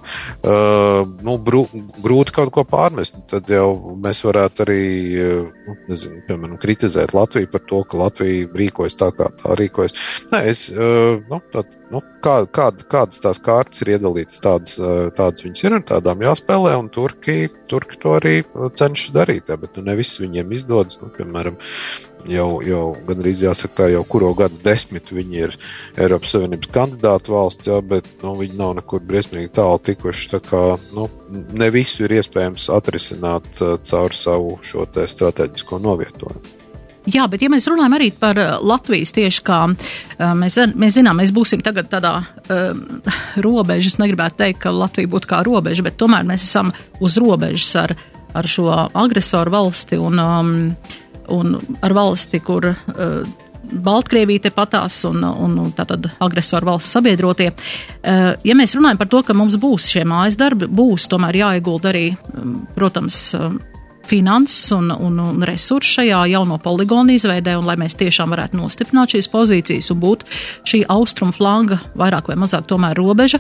nu, 1.28 1.38
brū, 1.38 1.66
grūti 2.04 2.36
kaut 2.36 2.54
ko 2.56 2.66
pārmest. 2.68 3.18
Tad 3.32 3.50
jau 3.52 3.68
mēs 4.04 4.24
varētu 4.26 4.66
arī 4.66 4.82
uh, 5.22 5.52
nu, 5.68 5.78
nezinu, 5.92 6.24
piemēram, 6.28 6.58
kritizēt 6.62 7.16
Latviju 7.16 7.52
par 7.54 7.66
to, 7.70 7.84
ka 7.88 8.02
Latvija 8.06 8.50
rīkojas 8.64 8.98
tā, 9.00 9.12
kā 9.18 9.30
tā 9.40 9.58
rīkojas. 9.60 9.98
Nē, 10.34 10.44
es, 10.52 10.66
uh, 10.74 11.20
nu, 11.30 11.42
tā, 11.54 11.66
nu, 11.94 12.04
kā, 12.24 12.40
kād, 12.56 12.86
kādas 12.92 13.22
tās 13.24 13.42
kārtas 13.44 13.84
ir 13.84 13.96
iedalītas, 13.96 14.42
tādas, 14.44 14.78
uh, 14.82 15.10
tādas 15.16 15.46
viņas 15.46 15.66
ir, 15.68 15.78
un 15.80 15.88
tādām 15.90 16.24
jāspēlē, 16.26 16.76
un 16.80 16.90
Turki, 16.94 17.48
Turki 17.72 18.00
to 18.02 18.18
arī 18.20 18.36
cenšas 18.80 19.14
darīt. 19.16 19.52
Jā, 19.52 19.58
bet 19.62 19.78
nu, 19.78 19.86
ne 19.88 19.98
viss 20.00 20.22
viņiem 20.22 20.54
izdodas. 20.56 21.00
Nu, 21.02 21.10
piemēram, 21.14 21.58
jau, 22.30 22.48
jau 22.66 22.84
gandrīz 23.08 23.44
jāsaka, 23.46 23.76
tā 23.82 23.90
jau 23.94 24.04
kuro 24.08 24.32
gadu 24.38 24.60
desmitu 24.64 25.18
viņi 25.18 25.42
ir 25.46 25.56
Eiropas 26.00 26.34
Savienības 26.36 26.72
kandidātu 26.74 27.36
valsts, 27.36 27.70
jā, 27.70 27.80
bet 27.82 28.08
nu, 28.24 28.36
viņi 28.40 28.60
nav 28.60 28.76
nekur 28.80 29.04
briesmīgi 29.08 29.54
tālu 29.58 29.82
tikuši. 29.84 30.32
Tā 30.36 30.42
kā 30.46 30.64
nu, 30.96 31.08
ne 31.54 31.70
visu 31.74 32.06
ir 32.06 32.18
iespējams 32.20 32.70
atrisināt 32.74 33.48
uh, 33.62 33.78
caur 33.88 34.16
savu 34.18 34.58
šo 34.66 34.88
strateģisko 34.94 35.82
novietojumu. 35.84 36.60
Jā, 37.04 37.26
bet 37.28 37.42
ja 37.44 37.50
mēs 37.52 37.66
runājam 37.68 37.98
arī 37.98 38.08
par 38.16 38.38
uh, 38.40 38.54
Latvijas 38.64 39.12
tieši 39.16 39.44
kā 39.44 39.60
uh, 39.68 40.32
mēs, 40.40 40.56
mēs 40.80 40.96
zinām, 40.96 41.20
mēs 41.20 41.34
būsim 41.36 41.64
tagad 41.64 41.90
tādā 41.92 42.14
um, 42.22 43.02
robežas, 43.44 43.98
negribētu 44.00 44.40
teikt, 44.40 44.62
ka 44.64 44.72
Latvija 44.72 45.12
būtu 45.12 45.32
kā 45.34 45.42
robeža, 45.44 45.84
bet 45.84 46.00
tomēr 46.00 46.24
mēs 46.28 46.48
esam 46.48 46.72
uz 47.04 47.18
robežas 47.20 47.68
ar, 47.82 47.96
ar 48.32 48.48
šo 48.48 48.70
agresoru 48.72 49.52
valsti 49.52 50.00
un 50.00 50.24
um, 50.24 50.54
un 51.34 51.58
ar 51.82 51.96
valsti, 51.96 52.40
kur 52.46 52.70
uh, 52.72 53.34
Baltkrievija 53.64 54.52
patās 54.54 55.00
un, 55.08 55.24
un 55.24 55.72
tātad 55.76 56.10
agresoru 56.22 56.74
valsts 56.74 56.98
sabiedrotie. 56.98 57.52
Uh, 57.54 58.34
ja 58.44 58.56
mēs 58.60 58.76
runājam 58.78 59.00
par 59.00 59.10
to, 59.12 59.24
ka 59.24 59.36
mums 59.38 59.58
būs 59.62 59.88
šie 59.94 60.04
mājas 60.08 60.38
darbi, 60.40 60.68
būs 60.68 61.08
tomēr 61.12 61.40
jāiegulda 61.44 61.94
arī, 61.94 62.10
um, 62.36 62.58
protams, 62.76 63.30
um, 63.40 63.62
finanses 64.06 64.72
un, 64.76 64.92
un, 64.92 65.20
un 65.20 65.46
resursi 65.48 66.00
šajā 66.00 66.26
jauno 66.34 66.58
poligonu 66.60 67.16
izveidē, 67.16 67.56
un 67.60 67.68
lai 67.70 67.78
mēs 67.80 67.96
tiešām 68.00 68.34
varētu 68.36 68.60
nostiprināt 68.60 69.16
šīs 69.16 69.32
pozīcijas 69.32 69.94
un 69.94 70.02
būt 70.04 70.28
šī 70.68 70.84
austrumu 70.92 71.36
flanga 71.36 71.80
vairāk 71.96 72.28
vai 72.32 72.38
mazāk 72.44 72.68
tomēr 72.68 73.00
robeža. 73.00 73.40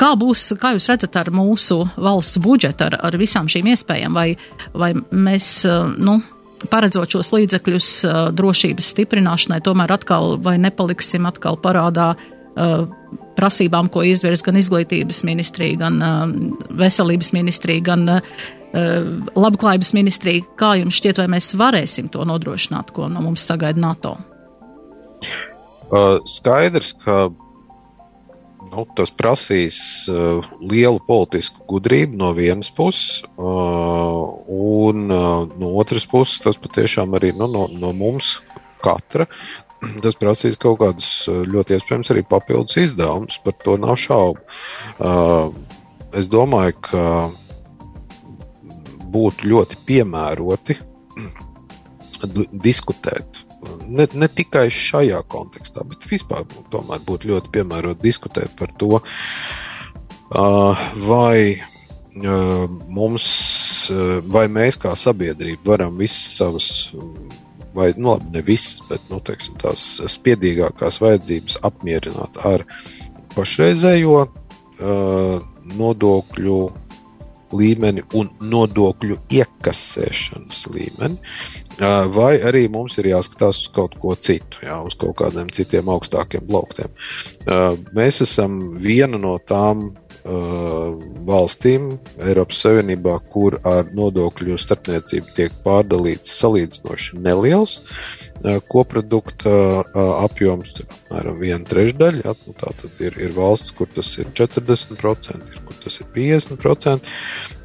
Kā 0.00 0.10
būs, 0.16 0.44
kā 0.60 0.72
jūs 0.76 0.86
redzat 0.88 1.16
ar 1.18 1.32
mūsu 1.34 1.82
valsts 1.98 2.40
budžetu, 2.40 2.86
ar, 2.86 3.00
ar 3.10 3.16
visām 3.20 3.50
šīm 3.50 3.72
iespējām, 3.74 4.14
vai, 4.14 4.28
vai 4.72 4.92
mēs, 5.10 5.66
nu, 5.98 6.20
paredzot 6.70 7.16
šos 7.16 7.32
līdzekļus 7.34 7.88
uh, 8.04 8.20
drošības 8.36 8.92
stiprināšanai, 8.94 9.60
tomēr 9.64 9.94
atkal 9.96 10.36
vai 10.42 10.56
nepaliksim 10.60 11.28
atkal 11.30 11.58
parādā 11.60 12.12
uh, 12.14 12.86
prasībām, 13.38 13.88
ko 13.92 14.04
izvirs 14.04 14.44
gan 14.46 14.58
izglītības 14.60 15.22
ministrija, 15.28 15.80
gan 15.84 16.00
uh, 16.04 16.24
veselības 16.80 17.32
ministrija, 17.36 17.84
gan 17.92 18.08
uh, 18.18 18.32
labklājības 19.34 19.94
ministrija. 19.96 20.46
Kā 20.60 20.74
jums 20.80 21.00
šķiet, 21.00 21.22
vai 21.22 21.30
mēs 21.36 21.54
varēsim 21.58 22.10
to 22.12 22.26
nodrošināt, 22.28 22.92
ko 22.94 23.08
no 23.10 23.24
mums 23.24 23.46
sagaida 23.48 23.80
NATO? 23.80 24.16
Skaidrs, 26.30 26.92
ka 27.02 27.30
nu, 28.70 28.84
tas 28.96 29.10
prasīs 29.14 29.78
uh, 30.10 30.44
lielu 30.62 31.00
politisku 31.06 31.64
gudrību 31.70 32.18
no 32.20 32.30
vienas 32.36 32.70
puses, 32.74 33.24
uh, 33.36 34.20
un 34.46 35.10
uh, 35.10 35.48
no 35.60 35.72
otras 35.82 36.06
puses 36.10 36.42
tas 36.44 36.60
patiešām 36.60 37.16
arī 37.18 37.32
nu, 37.36 37.50
no, 37.50 37.66
no 37.70 37.92
mums 37.96 38.38
katra. 38.84 39.26
Tas 40.04 40.16
prasīs 40.20 40.58
kaut 40.60 40.82
kādus 40.82 41.08
ļoti 41.28 41.78
iespējams 41.78 42.10
arī 42.12 42.22
papildus 42.28 42.76
izdevumus, 42.82 43.38
par 43.44 43.54
to 43.64 43.78
nav 43.80 43.96
šaubu. 44.00 44.42
Uh, 45.00 45.48
es 46.20 46.28
domāju, 46.28 46.76
ka 46.84 47.04
būtu 49.10 49.48
ļoti 49.50 49.80
piemēroti 49.88 50.76
diskutēt 52.68 53.40
ne, 53.86 54.06
ne 54.14 54.28
tikai 54.28 54.68
šajā 54.72 55.20
kontekstā, 55.30 55.84
bet 55.88 56.06
vispār 56.10 56.46
tomēr 56.72 57.02
būtu 57.06 57.30
ļoti 57.32 57.52
piemēroti 57.56 58.06
diskutēt 58.06 58.54
par 58.58 58.72
to, 58.80 59.00
vai 61.06 61.60
mums, 62.90 63.26
vai 64.26 64.46
mēs 64.50 64.78
kā 64.80 64.94
sabiedrība 64.98 65.74
varam 65.74 65.98
visas 66.00 66.36
savas, 66.40 66.68
vai 67.74 67.92
nu, 67.96 68.14
labi, 68.14 68.30
ne 68.34 68.42
visas, 68.46 68.80
bet 68.88 69.04
nu, 69.12 69.20
teiksim, 69.24 69.58
tās 69.62 69.84
spiedīgākās 70.10 71.00
vajadzības 71.02 71.60
apmierināt 71.66 72.40
ar 72.46 72.66
pašreizējo 73.36 74.24
uh, 74.26 75.36
nodokļu 75.78 76.60
līmeni 77.56 78.04
un 78.16 78.30
nodokļu 78.40 79.18
iekasēšanas 79.40 80.62
līmeni, 80.74 81.18
vai 82.14 82.32
arī 82.46 82.66
mums 82.72 82.98
ir 83.00 83.10
jāskatās 83.12 83.62
uz 83.64 83.70
kaut 83.74 83.96
ko 84.02 84.14
citu, 84.16 84.64
jā, 84.66 84.80
uz 84.86 84.96
kaut 85.00 85.16
kādiem 85.22 85.50
citiem 85.54 85.90
augstākiem. 85.90 86.46
Uh, 86.50 87.76
mēs 87.96 88.20
esam 88.24 88.60
viena 88.80 89.18
no 89.20 89.36
tām 89.38 89.90
valstīm 90.24 91.86
Eiropas 92.20 92.60
Savienībā, 92.64 93.16
kur 93.32 93.56
ar 93.66 93.88
nodokļu 93.96 94.58
starpniecību 94.60 95.36
tiek 95.36 95.54
pārdalīts 95.64 96.34
salīdzinoši 96.42 97.20
neliels 97.24 97.78
uh, 97.80 98.30
koprodukta 98.68 99.52
uh, 99.52 100.10
apjoms, 100.24 100.72
apmēram 100.84 101.38
viena 101.40 101.64
trešdaļa. 101.68 102.22
Ja, 102.24 102.34
nu, 102.46 102.54
tā 102.58 102.72
tad 102.80 103.02
ir, 103.04 103.16
ir 103.20 103.34
valsts, 103.36 103.72
kur 103.76 103.90
tas 103.92 104.12
ir 104.18 104.30
40%, 104.36 105.50
ir, 105.52 105.62
kur 105.66 105.80
tas 105.84 106.00
ir 106.00 106.08
50%. 106.16 107.10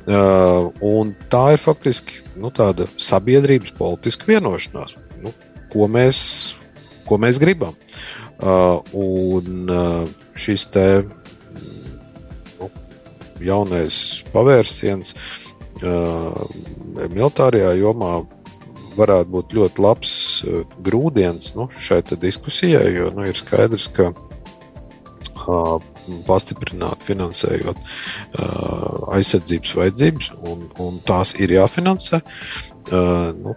Uh, 0.05 0.69
un 0.85 1.15
tā 1.31 1.45
ir 1.55 1.61
faktiski 1.63 2.21
nu, 2.37 2.51
tāda 2.53 2.85
sabiedrības 3.01 3.73
politiska 3.77 4.27
vienošanās, 4.29 4.93
nu, 5.23 5.31
ko, 5.73 5.87
mēs, 5.91 6.19
ko 7.07 7.17
mēs 7.21 7.41
gribam. 7.41 7.77
Uh, 8.35 8.83
un 8.91 9.71
uh, 9.71 10.03
šis 10.35 10.67
te 10.73 10.87
jaunais 13.43 13.97
pavērsiens 14.33 15.15
uh, 15.15 16.35
militārajā 17.11 17.73
jomā 17.79 18.13
varētu 18.95 19.31
būt 19.33 19.57
ļoti 19.57 19.83
labs 19.83 20.13
uh, 20.45 20.61
grūdienis 20.85 21.55
nu, 21.57 21.67
šai 21.87 22.01
diskusijai, 22.13 22.87
jo 22.95 23.11
nu, 23.15 23.27
ir 23.27 23.39
skaidrs, 23.39 23.89
ka 23.95 24.11
uh, 24.13 25.75
pastiprināt, 26.25 27.03
finansējot 27.05 27.79
aizsardzības 29.15 29.75
vajadzības, 29.79 30.31
un, 30.49 30.67
un 30.81 30.99
tās 31.05 31.33
ir 31.41 31.53
jāfinansē. 31.55 32.21
Nu, 33.41 33.55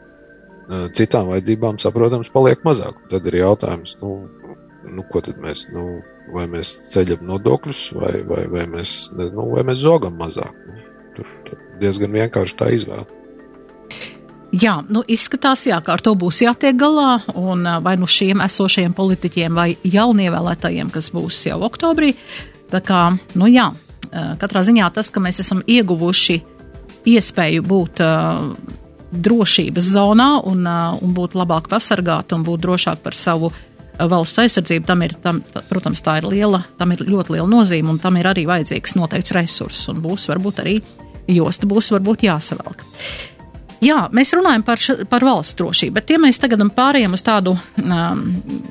citām 0.96 1.28
vajadzībām, 1.32 1.78
saprotams, 1.80 2.30
paliek 2.32 2.64
mazāk. 2.64 2.96
Tad 3.12 3.26
ir 3.28 3.38
jautājums, 3.40 3.96
nu, 4.02 4.14
nu, 4.88 5.04
ko 5.12 5.22
tad 5.24 5.40
mēs, 5.44 5.66
nu, 5.72 6.00
vai 6.32 6.46
mēs 6.50 6.74
ceļam 6.92 7.24
nodokļus, 7.28 7.82
vai, 7.96 8.14
vai, 8.28 8.44
vai, 8.50 8.64
mēs, 8.70 8.96
nu, 9.16 9.48
vai 9.54 9.64
mēs 9.66 9.82
zogam 9.82 10.18
mazāk. 10.20 10.56
Nu, 10.66 10.82
tur, 11.16 11.30
tur 11.46 11.62
diezgan 11.80 12.14
vienkārši 12.14 12.58
tā 12.58 12.70
izvēle. 12.74 13.06
Jā, 14.48 14.78
nu 14.88 15.02
izskatās, 15.04 15.66
jā, 15.68 15.76
ka 15.84 15.98
ar 15.98 16.02
to 16.04 16.14
būs 16.16 16.40
jātiek 16.40 16.76
galā, 16.80 17.18
un 17.36 17.66
vai 17.84 17.98
nu 18.00 18.08
šiem 18.08 18.40
esošajiem 18.46 18.94
politiķiem 18.96 19.58
vai 19.58 19.74
jaunievēlētajiem, 19.84 20.88
kas 20.94 21.10
būs 21.12 21.42
jau 21.50 21.58
oktobrī. 21.68 22.14
Tā 22.72 22.80
kā, 22.84 23.02
nu 23.36 23.48
jā, 23.52 23.68
katrā 24.40 24.64
ziņā 24.64 24.88
tas, 24.96 25.12
ka 25.12 25.20
mēs 25.20 25.42
esam 25.44 25.60
ieguvuši 25.68 26.40
iespēju 27.08 27.64
būt 27.64 28.00
uh, 28.04 28.48
drošības 29.12 29.92
zonā 29.92 30.30
un, 30.48 30.64
uh, 30.64 30.96
un 31.04 31.12
būt 31.16 31.36
labāk 31.36 31.68
pasargāti 31.68 32.36
un 32.36 32.44
būt 32.48 32.64
drošāk 32.64 33.04
par 33.04 33.16
savu 33.16 33.52
uh, 33.52 33.62
valsts 33.98 34.42
aizsardzība, 34.44 34.86
tam 34.86 35.02
ir, 35.06 35.14
tam, 35.22 35.40
protams, 35.68 36.02
tā 36.04 36.18
ir 36.20 36.28
liela, 36.30 36.62
tam 36.78 36.94
ir 36.94 37.02
ļoti 37.08 37.34
liela 37.34 37.48
nozīme, 37.50 37.90
un 37.90 37.98
tam 38.02 38.18
ir 38.20 38.28
arī 38.30 38.46
vajadzīgs 38.48 38.94
noteikts 38.98 39.34
resurss, 39.36 39.88
un 39.90 40.02
būs 40.04 40.28
varbūt 40.30 40.62
arī 40.62 40.78
josta 41.28 41.68
būs 41.68 41.90
varbūt 41.92 42.24
jāsavelk. 42.28 42.84
Jā, 43.84 44.08
mēs 44.10 44.32
runājam 44.34 44.64
par, 44.66 44.80
š, 44.82 45.04
par 45.10 45.22
valsts 45.22 45.54
drošību, 45.58 45.94
bet 46.00 46.10
ja 46.10 46.18
mēs 46.18 46.40
tagad 46.42 46.64
pārējām 46.74 47.14
uz 47.14 47.22
tādu 47.22 47.54
um, 47.54 48.24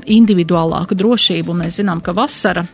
individuālāku 0.04 0.98
drošību, 1.00 1.54
un 1.54 1.64
mēs 1.64 1.80
zinām, 1.80 2.02
ka 2.04 2.16
vasara 2.18 2.66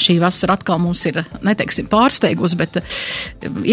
šī 0.00 0.18
vasara 0.22 0.56
atkal 0.58 0.80
mums 0.82 1.02
ir, 1.08 1.22
neteiksim, 1.46 1.88
pārsteigusi, 1.90 2.58
bet 2.60 2.80
eh, 2.80 3.00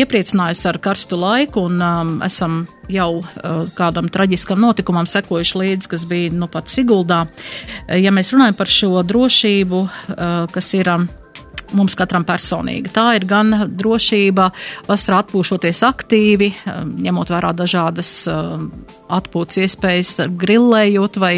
iepriecinājusi 0.03 0.67
ar 0.71 0.81
karstu 0.83 1.19
laiku, 1.19 1.67
un 1.69 1.83
um, 1.83 2.15
esam 2.25 2.65
jau 2.91 3.11
uh, 3.19 3.67
kādam 3.77 4.07
traģiskam 4.11 4.61
notikumam 4.63 5.07
sekojuši 5.09 5.61
līdzi, 5.63 5.91
kas 5.91 6.07
bija 6.07 6.33
nu 6.35 6.47
pat 6.51 6.71
Siguldā. 6.71 7.25
Eh, 7.87 8.01
ja 8.03 8.13
mēs 8.15 8.33
runājam 8.35 8.57
par 8.57 8.71
šo 8.71 9.05
drošību, 9.07 9.85
uh, 9.87 10.35
kas 10.53 10.73
ir. 10.77 10.91
Um, 10.95 11.09
mums 11.75 11.97
katram 11.99 12.25
personīgi. 12.27 12.91
Tā 12.95 13.09
ir 13.17 13.25
gan 13.27 13.51
drošība, 13.77 14.49
vasarā 14.87 15.21
atpūšoties 15.23 15.83
aktīvi, 15.87 16.51
ņemot 17.07 17.31
vērā 17.33 17.53
dažādas 17.57 18.11
atpūtas 18.27 19.61
iespējas, 19.65 20.13
grillējot 20.39 21.19
vai, 21.21 21.35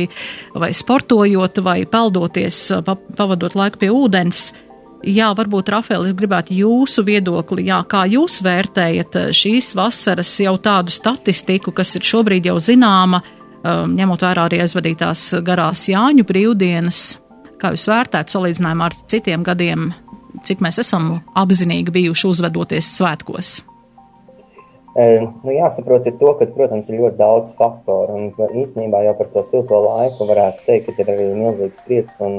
vai 0.53 0.71
sportojot 0.75 1.61
vai 1.65 1.79
peldoties, 1.89 2.67
pavadot 3.17 3.57
laiku 3.57 3.81
pie 3.81 3.93
ūdens. 3.93 4.49
Jā, 5.07 5.29
varbūt, 5.31 5.69
Rafael, 5.71 6.03
es 6.09 6.15
gribētu 6.17 6.51
jūsu 6.57 7.05
viedokli, 7.07 7.69
jā, 7.69 7.77
kā 7.87 8.03
jūs 8.11 8.41
vērtējat 8.43 9.15
eh, 9.15 9.29
šīs 9.35 9.71
vasaras 9.79 10.33
jau 10.43 10.57
tādu 10.59 10.91
statistiku, 10.91 11.71
kas 11.75 11.95
ir 11.95 12.03
šobrīd 12.03 12.49
jau 12.49 12.57
zināma, 12.59 13.21
um, 13.63 13.95
ņemot 13.95 14.27
vērā 14.27 14.49
arī 14.49 14.59
aizvadītās 14.65 15.23
garās 15.47 15.85
Jāņu 15.87 16.27
brīvdienas. 16.27 17.03
Kā 17.59 17.71
jūs 17.75 17.87
vērtētu 17.91 18.35
salīdzinājumā 18.35 18.91
ar 18.91 18.99
citiem 19.11 19.47
gadiem, 19.47 19.89
cik 20.47 20.63
mēs 20.63 20.83
esam 20.83 21.17
apzinīgi 21.39 21.95
bijuši 21.95 22.31
uzvedoties 22.33 22.91
svētkos? 22.99 23.59
Nu, 24.99 25.51
jāsaprot, 25.53 26.07
ir 26.09 26.15
to, 26.19 26.31
ka, 26.35 26.45
protams, 26.51 26.89
ir 26.89 26.97
ļoti 26.99 27.15
daudz 27.21 27.51
faktoru. 27.59 28.17
Un 28.17 28.55
īstenībā 28.63 28.99
jau 29.05 29.13
par 29.15 29.29
to 29.31 29.43
silto 29.47 29.77
laiku 29.85 30.27
varētu 30.27 30.65
teikt, 30.65 30.89
ka 30.97 31.05
ir 31.05 31.11
arī 31.13 31.27
milzīgs 31.37 31.79
prieks 31.85 32.17
un, 32.25 32.35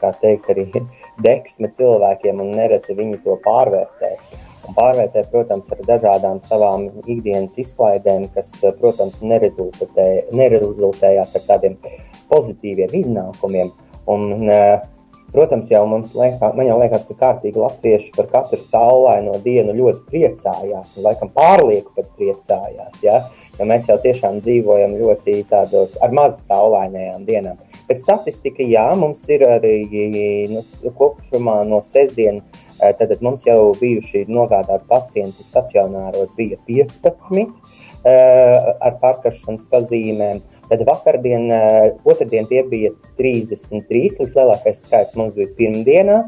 kā 0.00 0.10
teikt, 0.22 0.48
arī 0.50 0.64
deksme 1.26 1.70
cilvēkiem, 1.76 2.42
un 2.42 2.56
nereti 2.58 2.96
viņi 2.98 3.20
to 3.26 3.36
pārvērtē. 3.44 4.10
Un 4.64 4.74
pārvērtē, 4.74 5.26
protams, 5.30 5.68
ar 5.70 5.84
dažādām 5.86 6.40
savām 6.48 6.88
ikdienas 7.04 7.60
izklaidēm, 7.60 8.26
kas, 8.34 8.50
protams, 8.80 9.20
nerezultē, 9.22 10.08
nerezultējās 10.34 11.36
ar 11.38 11.46
tādiem 11.52 11.78
pozitīviem 12.32 12.98
iznākumiem. 13.04 13.70
Un, 14.10 14.26
uh, 14.48 14.80
Protams, 15.34 15.66
jau 15.66 15.80
mums 15.90 16.12
liekas, 16.14 16.52
man 16.54 16.68
jau 16.68 16.76
liekas, 16.78 17.08
ka 17.08 17.14
kārtīgi 17.18 17.58
latvieši 17.58 18.12
par 18.14 18.28
katru 18.30 18.60
saulaino 18.62 19.32
dienu 19.42 19.72
ļoti 19.74 20.04
priecājās, 20.06 20.92
un 20.94 21.08
laikam 21.08 21.32
pārlieku 21.34 21.90
pat 21.96 22.12
priecājās. 22.20 23.00
Ja? 23.02 23.16
Jo 23.58 23.66
mēs 23.66 23.88
jau 23.90 23.96
tiešām 24.04 24.38
dzīvojam 24.44 24.94
ļoti 25.00 25.40
tādos 25.50 25.96
ar 26.06 26.14
maz 26.14 26.38
saulainajām 26.46 27.26
dienām. 27.26 27.58
Pēc 27.88 28.04
statistika, 28.04 28.62
jā, 28.62 28.86
mums 29.00 29.26
ir 29.26 29.42
arī 29.48 29.74
nu, 30.54 30.62
kopumā 31.00 31.60
no 31.66 31.82
sestdienas, 31.82 32.62
eh, 32.78 32.94
tad 32.94 33.18
mums 33.18 33.42
jau 33.48 33.72
bijuši 33.80 34.28
nogādāti 34.30 34.86
pacienti 34.86 35.42
stacionāros 35.50 36.30
bija 36.38 36.62
15. 36.70 37.50
Eh, 38.04 38.64
ar 38.84 38.98
pārkaršanas 39.00 39.62
pazīmēm. 39.70 40.42
Tad 40.68 40.82
vakardien, 40.84 41.46
eh, 41.56 41.92
otrdien 42.04 42.44
tie 42.50 42.60
bija 42.68 42.90
33, 43.16 44.18
vislielākais 44.18 44.82
skaits 44.82 45.16
mums 45.16 45.32
bija 45.32 45.48
pirmdienā, 45.56 46.18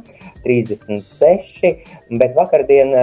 36, 0.47 1.75
bet 2.09 2.33
vakardien 2.39 2.95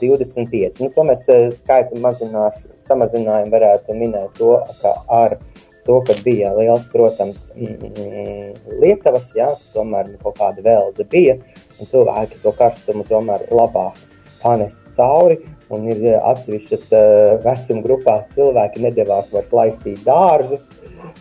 25. 0.00 0.80
Eh, 0.80 0.82
nu, 0.82 0.90
to 0.90 1.04
mēs 1.06 1.22
skaitu 1.60 2.02
samazinājām, 2.02 3.54
varētu 3.54 3.94
minēt 3.94 4.34
to, 4.34 4.58
ka 4.82 4.96
ar 5.06 5.38
to, 5.86 6.00
ka 6.00 6.18
bija 6.24 6.50
liels, 6.58 6.90
protams, 6.90 7.52
mm, 7.54 8.58
lietavas, 8.82 9.30
jā, 9.38 9.52
tomēr 9.72 10.10
nu, 10.10 10.18
kaut 10.18 10.34
kāda 10.42 10.66
veldze 10.66 11.06
bija, 11.06 11.38
un 11.78 11.86
cilvēki 11.86 12.42
to 12.42 12.50
karstumu 12.58 13.06
tomēr 13.06 13.46
labāk 13.54 14.15
panes 14.46 14.78
cauri 14.96 15.40
un 15.74 15.86
ir 15.90 16.02
eh, 16.06 16.16
atsevišķas 16.30 16.88
uh, 16.94 17.36
vecuma 17.42 17.82
grupā 17.82 18.16
cilvēki 18.36 18.84
nedavās 18.84 19.32
vairs 19.34 19.54
laistīt 19.54 20.02
dārzus. 20.06 20.70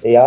Jā, 0.05 0.25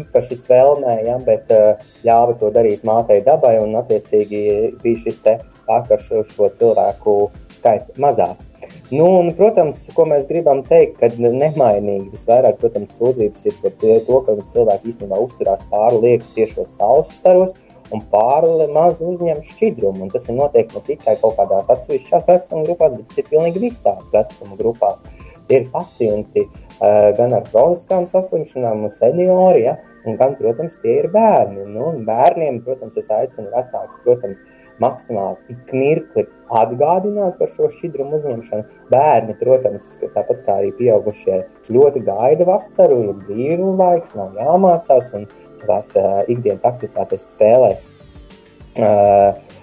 īpaši 0.00 0.38
svēlmē, 0.46 0.94
jā, 1.04 1.18
bet 1.26 1.50
uh, 1.52 1.80
ļāva 2.06 2.38
to 2.40 2.48
darīt 2.54 2.86
mātei 2.88 3.20
dabai, 3.26 3.58
un 3.60 3.76
attiecīgi 3.80 4.42
bija 4.80 5.02
šis 5.04 5.18
te 5.24 5.36
pārkaršu 5.68 6.24
šo 6.32 6.48
cilvēku 6.56 7.16
skaits 7.52 7.92
mazāks. 8.00 8.50
Nu, 8.90 9.04
un, 9.20 9.30
protams, 9.38 9.82
ko 9.94 10.06
mēs 10.08 10.26
gribam 10.30 10.64
teikt, 10.66 10.96
kad 11.02 11.18
nemainīgi 11.20 12.10
visvairāk, 12.14 12.58
protams, 12.62 12.96
sūdzības 12.98 13.46
ir 13.50 13.58
par 13.62 13.76
to, 13.82 14.20
ka 14.26 14.38
cilvēki 14.54 14.94
īstenībā 14.94 15.20
uzturās 15.26 15.66
pārlieku 15.72 16.32
tiešos 16.38 16.72
saules 16.78 17.12
staros, 17.20 17.54
un 17.94 18.04
pārli 18.12 18.68
maz 18.74 19.00
uzņem 19.02 19.42
šķidrumu. 19.50 20.10
Tas 20.12 20.28
ir 20.28 20.38
noteikti 20.38 20.78
ne 20.78 20.86
tikai 20.86 21.16
kaut 21.22 21.36
kādās 21.40 21.70
atsevišķās 21.74 22.28
vecuma 22.30 22.64
grupās, 22.68 22.96
bet 22.96 23.10
tas 23.10 23.22
ir 23.22 23.28
pilnīgi 23.32 23.64
visās 23.66 24.14
vecuma 24.14 24.58
grupās. 24.60 25.04
Tie 25.50 25.58
ir 25.58 25.70
pacienti 25.72 26.44
uh, 26.46 27.10
gan 27.18 27.34
ar 27.34 27.46
kroniskām 27.50 28.06
saslimšanām, 28.06 28.86
seniori, 29.00 29.64
ja, 29.66 29.74
un 30.06 30.18
gan, 30.20 30.36
protams, 30.38 30.76
tie 30.84 31.00
ir 31.00 31.10
bērni. 31.10 31.66
Nu, 31.74 31.90
bērniem, 32.06 32.62
protams, 32.66 32.98
es 33.00 33.10
aicinu 33.10 33.50
vecākus, 33.50 33.98
protams, 34.04 34.38
maksimāli 34.80 35.52
ik 35.52 35.72
mirkli 35.76 36.24
atgādināt 36.60 37.36
par 37.38 37.50
šo 37.56 37.68
šķidrumu 37.74 38.20
uzņemšanu. 38.20 38.78
Bērni, 38.92 39.36
protams, 39.42 39.90
tāpat 40.14 40.42
kā 40.46 40.56
arī 40.62 40.72
pieaugušie, 40.78 41.42
ļoti 41.74 42.04
gaida 42.06 42.46
vasaru, 42.48 43.02
ir 43.10 43.20
brīvu 43.26 43.74
laiks, 43.80 44.14
nav 44.18 44.38
jāmācās 44.40 45.10
un 45.18 45.28
savās 45.60 45.94
ikdienas 46.32 46.66
aktivitātēs 46.72 47.30
spēlēs. 47.34 47.86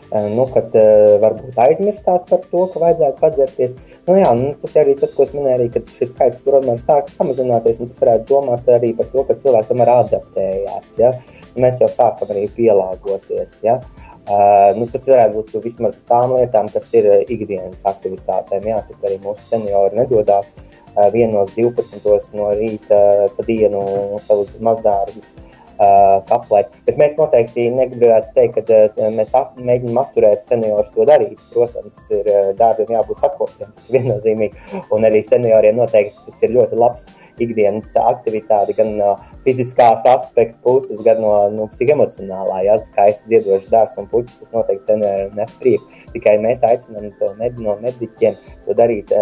Nu, 0.08 0.46
kad 0.54 0.72
uh, 0.80 1.18
varbūt 1.20 1.58
aizmirstās 1.60 2.24
par 2.30 2.46
to, 2.48 2.62
ka 2.72 2.80
vajadzētu 2.80 3.20
padzerties. 3.20 3.74
Nu, 4.08 4.16
jā, 4.16 4.30
nu, 4.40 4.54
tas 4.62 4.78
arī 4.80 4.94
tas, 4.96 5.12
ko 5.12 5.26
es 5.26 5.34
minēju, 5.36 5.58
arī, 5.58 5.66
kad 5.74 5.90
šis 5.92 6.14
skaits 6.14 6.46
tomēr 6.48 6.80
sāk 6.80 7.10
samazināties. 7.12 7.82
Tas 7.82 8.00
varētu 8.06 8.30
domāt 8.30 8.70
arī 8.72 8.94
par 8.96 9.10
to, 9.12 9.26
ka 9.28 9.36
cilvēki 9.42 9.68
tomēr 9.74 9.92
adaptējās. 9.98 10.94
Ja? 11.02 11.12
Mēs 11.60 11.82
jau 11.84 11.90
sākam 11.92 12.32
arī 12.32 12.46
pielāgoties. 12.56 13.58
Ja? 13.68 13.82
Uh, 14.28 14.72
nu, 14.80 14.88
tas 14.94 15.04
varētu 15.12 15.42
būt 15.42 15.68
vismaz 15.68 16.00
tām 16.08 16.38
lietām, 16.38 16.72
kas 16.72 16.88
ir 16.96 17.10
ikdienas 17.28 17.84
aktivitātēm. 17.92 18.64
Jā, 18.72 18.80
tad 18.88 19.10
arī 19.10 19.20
mūsu 19.26 19.44
seniori 19.50 20.00
nedodas 20.00 20.56
uh, 20.56 21.10
vienos 21.12 21.52
12. 21.60 22.32
no 22.40 22.54
rīta 22.56 23.28
pa 23.36 23.48
dienu 23.50 23.84
savus 24.24 24.56
mazdarbus 24.64 25.36
uh, 25.78 26.18
kaplē. 26.30 26.64
Bet 26.88 27.00
mēs 27.02 27.18
noteikti 27.20 27.70
negribētu 27.76 28.34
teikt, 28.36 28.60
ka 28.68 29.12
mēs 29.14 29.34
ap, 29.38 29.56
mēģinām 29.58 30.02
apturēt 30.04 30.48
seniorus 30.50 30.92
to 30.96 31.08
darīt. 31.10 31.40
Protams, 31.54 32.00
ir 32.14 32.28
dārziem 32.60 32.98
jābūt 32.98 33.24
sakoptiem, 33.24 33.72
tas 33.76 33.88
ir 33.88 34.00
viennozīmīgi. 34.00 34.84
Un 34.96 35.08
arī 35.08 35.24
senioriem 35.28 35.80
noteikti 35.82 36.28
tas 36.28 36.46
ir 36.48 36.56
ļoti 36.58 36.82
labs 36.82 37.08
ikdienas 37.44 37.94
aktivitāte, 38.02 38.74
gan 38.78 38.96
no 38.98 39.14
fiziskās 39.46 40.06
aspekta 40.10 40.58
puses, 40.64 41.00
gan 41.06 41.22
no 41.22 41.34
nu, 41.54 41.68
psihoemocionālā. 41.74 42.64
Ja 42.66 42.78
skaisti 42.82 43.30
dziedošs 43.32 43.70
dārsts 43.74 44.02
un 44.02 44.10
puķis, 44.12 44.40
tas 44.42 44.54
noteikti 44.56 44.92
senioriem 44.92 45.38
nes 45.38 45.54
prieku. 45.62 46.04
Tikai 46.16 46.38
mēs 46.44 46.64
aicinām 46.66 47.10
to 47.20 47.32
med, 47.40 47.60
no 47.64 47.78
mediķiem 47.84 48.38
to 48.66 48.78
darīt. 48.78 49.14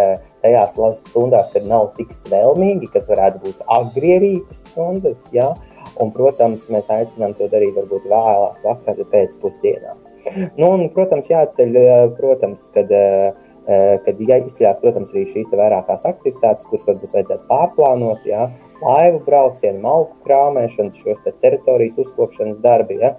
Tajās 0.45 0.75
stundās, 1.01 1.49
kad 1.53 1.67
nav 1.67 1.91
tik 1.97 2.13
svelmīgi, 2.23 2.91
kas 2.93 3.07
varētu 3.11 3.41
būt 3.45 3.63
agrierītas 3.79 4.65
stundas, 4.69 5.23
ja? 5.35 5.51
Un, 6.01 6.11
protams, 6.11 6.65
mēs 6.73 6.89
aicinām 6.91 7.35
to 7.39 7.47
darīt 7.51 7.75
varbūt 7.77 8.07
vēlās 8.11 8.63
vakarā 8.65 9.05
pēcpusdienās. 9.13 10.13
Nu, 10.57 10.67
un, 10.67 10.87
protams, 10.95 11.29
jāceļ, 11.31 11.79
protams, 12.17 12.65
kad, 12.75 12.91
kad 14.07 14.19
jāizsļās, 14.29 14.81
protams, 14.81 15.13
arī 15.15 15.23
šīs 15.31 15.53
vairākās 15.55 16.03
aktivitātes, 16.09 16.67
kuras 16.69 16.89
varbūt 16.89 17.15
vajadzētu 17.15 17.47
pārplānot, 17.51 18.27
jā, 18.27 18.49
laivu 18.83 19.23
braucienu, 19.29 19.79
malku 19.85 20.19
krāmēšanu, 20.27 20.93
šos 20.99 21.23
te 21.23 21.33
teritorijas 21.45 21.97
uzkopšanas 22.05 22.61
darbi, 22.65 22.99
ja. 23.05 23.15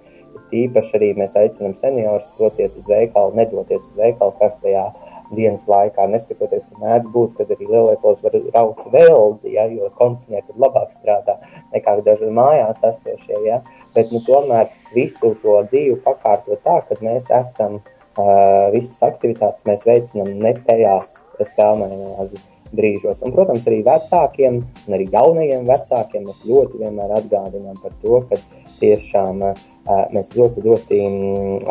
Tīpaši 0.46 0.92
arī 0.94 1.09
mēs 1.18 1.33
aicinām 1.35 1.72
seniorus 1.74 2.29
doties 2.38 2.76
uz 2.79 2.85
veikalu, 2.87 3.33
nedoties 3.35 3.81
uz 3.83 3.96
veikalu 3.98 4.37
karstajā 4.38 4.85
dienas 5.34 5.66
laikā, 5.70 6.06
neskatoties, 6.12 6.66
ka 6.70 6.80
mēdz 6.82 7.10
būt, 7.14 7.34
kad 7.38 7.50
arī 7.50 7.66
lielveikalos 7.66 8.22
var 8.24 8.36
raut 8.54 8.82
veldzi, 8.92 9.52
ja, 9.56 9.66
jo 9.72 9.90
kondicionieri 9.98 10.46
tad 10.46 10.62
labāk 10.62 10.94
strādā 10.94 11.36
nekā 11.74 11.98
daži 12.06 12.30
mājās 12.36 12.82
esošie, 12.92 13.38
ja, 13.46 13.60
bet 13.96 14.12
nu, 14.14 14.22
tomēr 14.28 14.70
visu 14.94 15.34
to 15.42 15.60
dzīvi 15.70 16.00
pakārtot 16.06 16.62
tā, 16.66 16.80
ka 16.88 16.98
mēs 17.02 17.30
esam 17.42 17.80
uh, 17.80 18.68
visas 18.74 19.00
aktivitātes 19.06 19.66
mēs 19.68 19.86
veicinam 19.88 20.30
ne 20.42 20.54
tajās 20.68 21.16
spēlēnās 21.42 22.36
brīžos. 22.76 23.22
Un, 23.22 23.32
protams, 23.34 23.66
arī 23.70 23.82
vecākiem 23.86 24.60
un 24.62 24.96
arī 24.96 25.06
jaunajiem 25.12 25.66
vecākiem 25.68 26.26
mēs 26.26 26.42
ļoti 26.46 26.82
vienmēr 26.82 27.14
atgādinām 27.20 27.78
par 27.82 27.94
to, 28.02 28.20
ka 28.30 28.38
tiešām 28.80 29.42
uh, 29.46 29.66
mēs 30.14 30.32
ļoti, 30.36 30.64
ļoti 30.66 31.02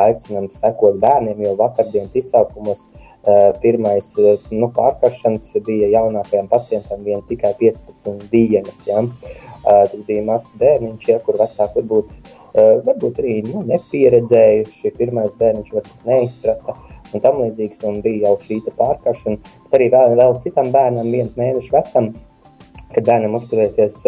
aicinām 0.05 0.47
sekot 0.55 0.99
bērniem, 1.01 1.43
jo 1.45 1.55
vakardienas 1.59 2.15
izsaukumos 2.15 2.85
pirmais 3.61 4.11
eh, 4.21 4.37
nu, 4.53 4.69
pārkaršanas 4.75 5.53
bija 5.65 5.89
jaunākajam 5.95 6.49
pacientam 6.51 7.03
vien 7.05 7.23
tikai 7.29 7.53
15 7.59 8.27
dienas. 8.31 8.81
Ja? 8.87 9.01
Eh, 9.01 9.85
tas 9.91 10.01
bija 10.07 10.25
mazs 10.27 10.51
bērniņš, 10.61 11.07
ja, 11.09 11.19
kur 11.25 11.39
vecāki 11.41 11.81
varbūt, 11.81 12.11
varbūt 12.55 13.17
arī 13.19 13.39
nu, 13.47 13.63
nepieredzējuši. 13.67 14.93
Pirmais 14.99 15.33
bērniņš 15.39 15.73
varbūt 15.75 16.05
neizprata 16.07 16.77
un 17.11 17.23
tam 17.23 17.41
līdzīgs, 17.41 17.81
un 17.87 17.99
bija 18.05 18.29
jau 18.29 18.37
šī 18.45 18.61
pārkaršana. 18.77 19.41
Bet 19.65 19.75
arī 19.79 19.89
vēl, 19.93 20.15
vēl 20.21 20.37
citam 20.43 20.71
bērnam, 20.75 21.11
viens 21.11 21.35
mēnešu 21.39 21.75
vecam, 21.75 22.13
kad 22.93 23.07
bērnam 23.09 23.35
uzturēties 23.39 23.99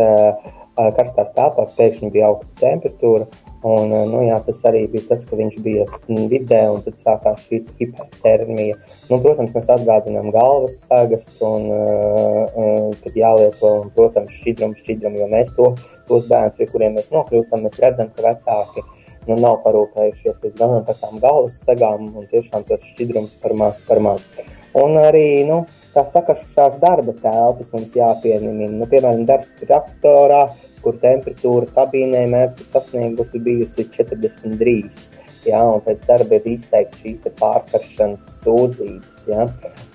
karstās 0.77 1.33
telpās, 1.35 1.75
pēkšņi 1.77 2.13
bija 2.13 2.31
augsta 2.31 2.53
temperatūra 2.61 3.27
Un, 3.65 3.89
nu, 3.89 4.19
jā, 4.21 4.35
tas 4.45 4.59
arī 4.69 4.83
bija 4.91 5.07
tas, 5.09 5.23
ka 5.25 5.37
viņš 5.37 5.55
bija 5.65 5.85
vidē, 6.29 6.59
un 6.69 6.83
tad 6.85 6.99
sākās 7.01 7.41
šī 7.47 7.63
hipertermija. 7.79 8.75
Nu, 9.09 9.17
protams, 9.23 9.55
mēs 9.57 9.71
atgādinām 9.73 10.29
galvas 10.35 10.75
sēgas, 10.85 11.25
un 11.41 11.65
uh, 11.73 12.93
kad 13.01 13.17
jālieto, 13.17 13.71
un, 13.81 13.89
protams, 13.95 14.35
šķidrumu, 14.37 14.77
šķidrumu, 14.83 15.19
jo 15.23 15.29
mēs 15.31 15.49
to, 15.57 15.71
tos 16.07 16.29
bērnus, 16.29 16.59
pie 16.59 16.69
kuriem 16.69 16.99
mēs 16.99 17.09
nokļūstam, 17.15 17.65
mēs 17.65 17.81
redzam, 17.81 18.13
ka 18.13 18.27
vecāki 18.27 18.85
nu, 19.27 19.39
nav 19.41 19.57
parūpējušies 19.65 20.37
līdz 20.45 20.61
galam 20.61 20.85
par 20.85 21.01
tām 21.01 21.17
galvas 21.23 21.57
segām, 21.65 22.07
un 22.13 22.29
tiešām 22.29 22.63
tas 22.69 22.85
šķidrums 22.93 23.33
par 23.41 23.57
maz, 23.57 23.81
par 23.89 24.03
maz. 24.05 24.29
Un 24.77 24.93
arī, 25.01 25.41
nu, 25.49 25.63
tā 25.95 26.05
sakašās 26.05 26.77
darba 26.79 27.17
telpas 27.17 27.73
mums 27.73 27.97
jāpiemina, 27.97 28.69
nu, 28.69 28.85
piemēram, 28.85 29.25
darbs 29.25 29.49
traktorā, 29.63 30.45
kur 30.83 30.97
temperatūra 31.01 31.69
kabīnē 31.75 32.25
mēdz 32.31 32.67
sasniegusi 32.73 33.41
bijusi 33.43 33.87
43. 33.93 35.07
Ja, 35.47 35.61
un 35.63 35.79
pēc 35.85 36.01
darba 36.07 36.39
ir 36.39 36.47
izteikti 36.51 37.03
šīs 37.03 37.37
pārkaršanas 37.39 38.39
sūdzības. 38.43 39.23
Ja, 39.31 39.47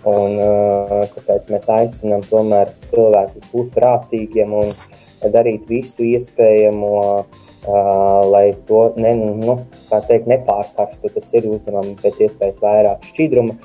un, 0.08 0.38
tāpēc 1.12 1.50
mēs 1.52 1.68
aicinām 1.72 2.24
tomēr 2.30 2.72
cilvēkus 2.86 3.50
būt 3.52 3.72
prātīgiem 3.76 4.54
un 4.62 4.72
darīt 5.34 5.68
visu 5.68 6.06
iespējamo, 6.08 6.94
lai 8.32 8.46
to 8.68 8.86
ne, 8.98 9.12
nu, 9.44 9.58
teikt, 9.92 10.30
nepārkarstu. 10.30 11.12
Tas 11.14 11.28
ir 11.36 11.50
uzdevums 11.52 12.00
pēc 12.02 12.24
iespējas 12.28 12.62
vairāk 12.64 13.04
šķidruma. 13.12 13.58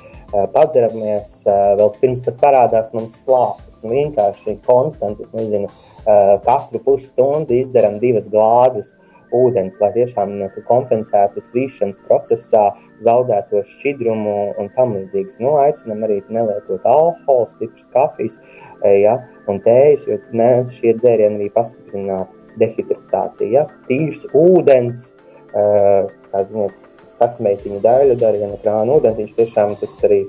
Padzeramies, 0.52 1.40
vēl 1.48 1.94
pirms 2.02 2.20
pat 2.26 2.42
parādās 2.42 2.92
mums 2.92 3.16
slāpes. 3.24 3.80
Nu, 3.80 3.94
vienkārši 3.94 4.58
konstanti, 4.66 5.24
es 5.24 5.32
nezinu, 5.32 5.70
Eh, 5.70 5.87
katru 6.44 6.80
pusstundu 6.84 7.56
izdarām 7.58 7.98
divas 8.02 8.28
glāzes 8.32 8.94
ūdens, 9.34 9.76
lai 9.80 9.90
tiešām 9.96 10.34
eh, 10.44 10.56
kompensētu 10.68 11.42
svīšanas 11.50 12.00
procesā 12.06 12.64
zaudēto 13.04 13.62
šķidrumu 13.74 14.36
un 14.60 14.70
tam 14.76 14.94
līdzīgas. 14.96 15.38
Nu, 15.42 15.54
aicinam 15.62 16.04
arī 16.06 16.20
nelietot 16.32 16.86
alkoholu, 16.88 17.48
stipras 17.52 17.88
kafijas 17.94 18.38
eh, 18.38 19.00
ja, 19.04 19.18
un 19.50 19.62
tējas, 19.64 20.06
jo 20.08 20.18
mēdz 20.32 20.76
šie 20.80 20.96
dzērieni 21.00 21.42
arī 21.42 21.50
pastiprināt 21.54 22.34
dehidratāciju. 22.58 23.52
Ja. 23.54 23.66
Tīrs 23.86 24.24
ūdens, 24.34 25.12
kā 25.52 26.40
zināt, 26.48 26.88
kasmeitiņu 27.18 27.78
daļu 27.82 28.16
dara, 28.18 28.40
ja 28.40 28.48
no 28.50 28.58
krāna 28.62 28.96
ūdens, 28.98 29.36
tiešām 29.38 29.76
tas 29.80 29.94
arī 30.06 30.24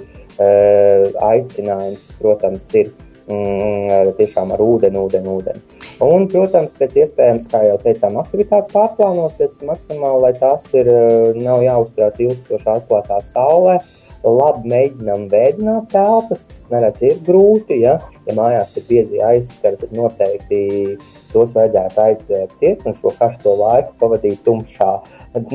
aicinājums, 1.26 2.06
protams, 2.22 2.68
ir 2.78 2.92
mm, 3.30 4.12
tiešām 4.18 4.54
ar 4.56 4.64
ūdeni, 4.64 5.00
ūdeni, 5.00 5.32
ūdeni. 5.38 5.80
Un, 6.06 6.28
protams, 6.32 6.76
pēc 6.80 6.98
iespējams, 7.04 7.48
kā 7.52 7.64
jau 7.68 7.78
teicām, 7.84 8.20
aktivitātes 8.22 8.72
pārplānot 8.74 9.38
pēc 9.40 9.64
maksimāli, 9.68 10.22
lai 10.26 10.34
tās 10.40 10.68
ir, 10.74 10.88
eh, 10.88 11.40
nav 11.40 11.64
jāuzturās 11.66 12.20
ilgstoši 12.20 12.70
atklātā 12.76 13.22
saulē. 13.34 13.80
Labi 14.20 14.68
mēģinām 14.68 15.30
veidot 15.32 15.86
telpas, 15.94 16.42
tas 16.44 16.66
nereti 16.74 17.06
ir 17.08 17.22
grūti. 17.24 17.78
Ja, 17.80 18.02
ja 18.28 18.34
mājās 18.36 18.76
ir 18.76 18.84
biezi 18.90 19.22
aizskari, 19.24 19.80
tad 19.80 19.94
noteikti 19.96 20.98
tos 21.32 21.54
vajadzētu 21.56 22.02
aizvērt 22.04 22.58
ciet 22.60 22.84
un 22.90 22.98
šo 23.00 23.14
karsto 23.16 23.54
laiku 23.56 23.94
pavadīt 24.02 24.42
tumšā 24.44 24.92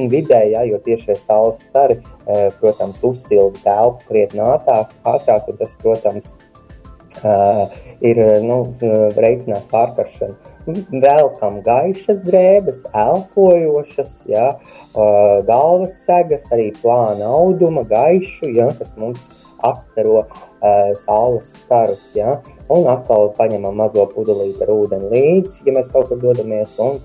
vidē, 0.08 0.40
ja, 0.52 0.62
jo 0.64 0.78
tieši 0.78 1.16
saules 1.26 1.60
stari, 1.68 1.98
eh, 2.26 2.50
protams, 2.60 3.02
uzsilda 3.02 3.58
telpu 3.64 4.08
krietni 4.08 4.40
ātrāk, 4.40 5.48
un 5.48 5.56
tas, 5.56 5.76
protams, 5.82 6.32
ir 8.04 8.20
nu, 8.44 8.58
veicinās 9.16 9.64
pārkaršanu. 9.70 10.34
Velkam 11.04 11.60
gaišas 11.64 12.22
drēbes, 12.26 12.82
elpojošas, 12.96 14.24
ja, 14.30 14.54
galvas 15.48 15.94
segas, 16.06 16.48
arī 16.54 16.70
plāna 16.80 17.28
auduma, 17.28 17.84
gaišu, 17.88 18.50
ja, 18.56 18.70
kas 18.78 18.94
mums 19.00 19.28
apstaro 19.64 20.24
saules 21.04 21.52
starus. 21.62 22.10
Ja, 22.16 22.38
un 22.72 22.88
atkal 22.90 23.30
paņemam 23.38 23.76
mazo 23.80 24.04
pudelīti 24.12 24.64
ar 24.64 24.72
ūdeni 24.74 25.12
līdzi, 25.12 25.62
ja 25.68 25.76
mēs 25.76 25.92
kaut 25.94 26.10
kur 26.10 26.20
dodamies 26.20 26.74
un 26.82 26.98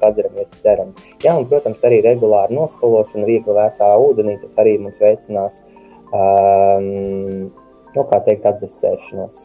padzeramies, 0.00 0.50
dzeram. 0.62 0.94
Ja, 1.24 1.36
un, 1.36 1.46
protams, 1.50 1.84
arī 1.86 2.00
regulāri 2.06 2.56
noskalošana, 2.58 3.28
viegli 3.28 3.58
vēsā 3.60 3.92
ūdenī, 4.08 4.38
tas 4.42 4.58
arī 4.62 4.78
mums 4.82 4.98
veicinās 5.02 5.62
um, 6.14 7.50
nu, 7.94 8.06
kā 8.10 8.20
teikt, 8.26 8.48
atdzesēšanos. 8.50 9.44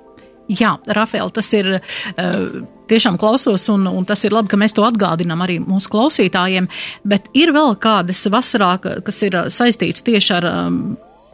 Jā, 0.51 0.73
Rafael, 0.97 1.29
tas 1.31 1.47
ir 1.55 1.69
uh, 1.77 2.47
tiešām 2.91 3.15
klausos, 3.21 3.67
un, 3.71 3.85
un 3.87 4.07
tas 4.07 4.23
ir 4.27 4.33
labi, 4.35 4.51
ka 4.51 4.59
mēs 4.59 4.75
to 4.75 4.83
atgādinām 4.83 5.43
arī 5.45 5.59
mūsu 5.63 5.91
klausītājiem, 5.93 6.67
bet 7.07 7.29
ir 7.37 7.53
vēl 7.55 7.77
kādas 7.79 8.25
vasarā, 8.33 8.73
kas 8.81 9.21
ir 9.27 9.37
saistīts 9.53 10.03
tieši 10.07 10.33
ar 10.41 10.49
um, 10.49 10.81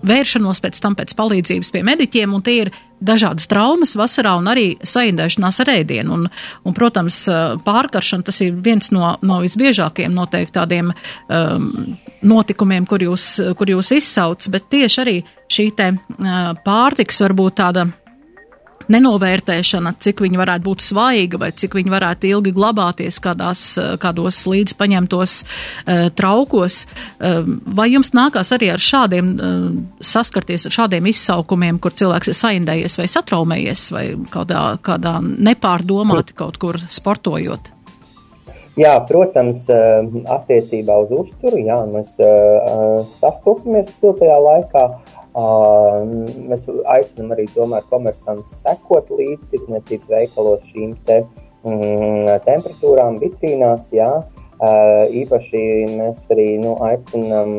vēršanos 0.06 0.62
pēc 0.62 0.82
tam 0.84 0.98
pēc 1.00 1.16
palīdzības 1.18 1.74
pie 1.74 1.82
mediķiem, 1.88 2.36
un 2.36 2.46
tie 2.46 2.60
ir 2.66 2.74
dažādas 3.04 3.48
traumas 3.50 3.96
vasarā 3.98 4.36
un 4.40 4.50
arī 4.52 4.68
saindēšanās 4.82 5.62
ar 5.64 5.72
ēdienu. 5.78 6.16
Un, 6.18 6.26
un, 6.64 6.78
protams, 6.78 7.24
pārkaršana 7.66 8.28
tas 8.28 8.42
ir 8.46 8.58
viens 8.64 8.92
no, 8.96 9.16
no 9.22 9.40
visbiežākajiem 9.44 10.16
noteikti 10.16 10.58
tādiem 10.58 10.92
um, 10.94 11.70
notikumiem, 12.26 12.88
kur 12.90 13.06
jūs, 13.06 13.30
kur 13.58 13.70
jūs 13.70 13.94
izsauc, 14.00 14.50
bet 14.54 14.70
tieši 14.74 15.02
arī 15.04 15.18
šī 15.54 15.70
te 15.78 15.94
uh, 15.94 16.52
pārtiks 16.66 17.24
varbūt 17.26 17.60
tāda 17.62 17.88
nenovērtēšana, 18.94 19.94
cik 20.04 20.24
viņa 20.26 20.42
varētu 20.42 20.66
būt 20.68 20.84
svaiga 20.86 21.42
vai 21.42 21.52
cik 21.56 21.78
viņa 21.78 21.94
varētu 21.94 22.32
ilgi 22.32 22.54
glabāties 22.56 23.20
kādās, 23.24 23.64
kādos 24.02 24.42
līdz 24.50 24.76
paņemtos 24.80 25.38
uh, 25.44 26.08
traukos. 26.18 26.84
Uh, 27.20 27.48
vai 27.78 27.90
jums 27.94 28.14
nākās 28.18 28.54
arī 28.56 28.72
ar 28.74 28.84
šādiem 28.84 29.32
uh, 29.36 29.56
saskarties 30.00 30.68
ar 30.70 30.78
šādiem 30.80 31.10
izsaukumiem, 31.12 31.82
kur 31.84 31.96
cilvēks 31.98 32.32
ir 32.32 32.40
saindējies 32.42 33.00
vai 33.02 33.10
satraumējies 33.12 33.88
vai 33.96 34.06
kādā, 34.34 34.68
kādā 34.84 35.18
nepārdomāti 35.24 36.38
kaut 36.38 36.62
kur 36.62 36.80
sportojot? 36.90 37.74
Jā, 38.78 38.94
protams, 39.10 39.64
attiecībā 40.30 41.00
uz 41.02 41.10
uzturu, 41.18 41.58
jā, 41.66 41.80
mēs 41.90 42.12
sastopamies 43.18 43.90
siltajā 43.98 44.36
laikā. 44.38 44.84
Mēs 45.38 46.64
aicinām 46.90 47.36
arī 47.36 47.46
tomēr 47.54 47.84
komersantus 47.92 48.62
sekot 48.64 49.12
līdzi 49.14 49.52
tirsniecības 49.52 50.10
veikalos 50.10 50.64
šīm 50.72 50.96
te, 51.06 51.20
mm, 51.68 52.32
temperatūrām, 52.48 53.20
vitrīnās. 53.22 53.92
Jā. 53.94 54.10
Īpaši 54.58 55.60
mēs 55.94 56.24
arī 56.34 56.48
nu, 56.58 56.72
aicinām 56.82 57.52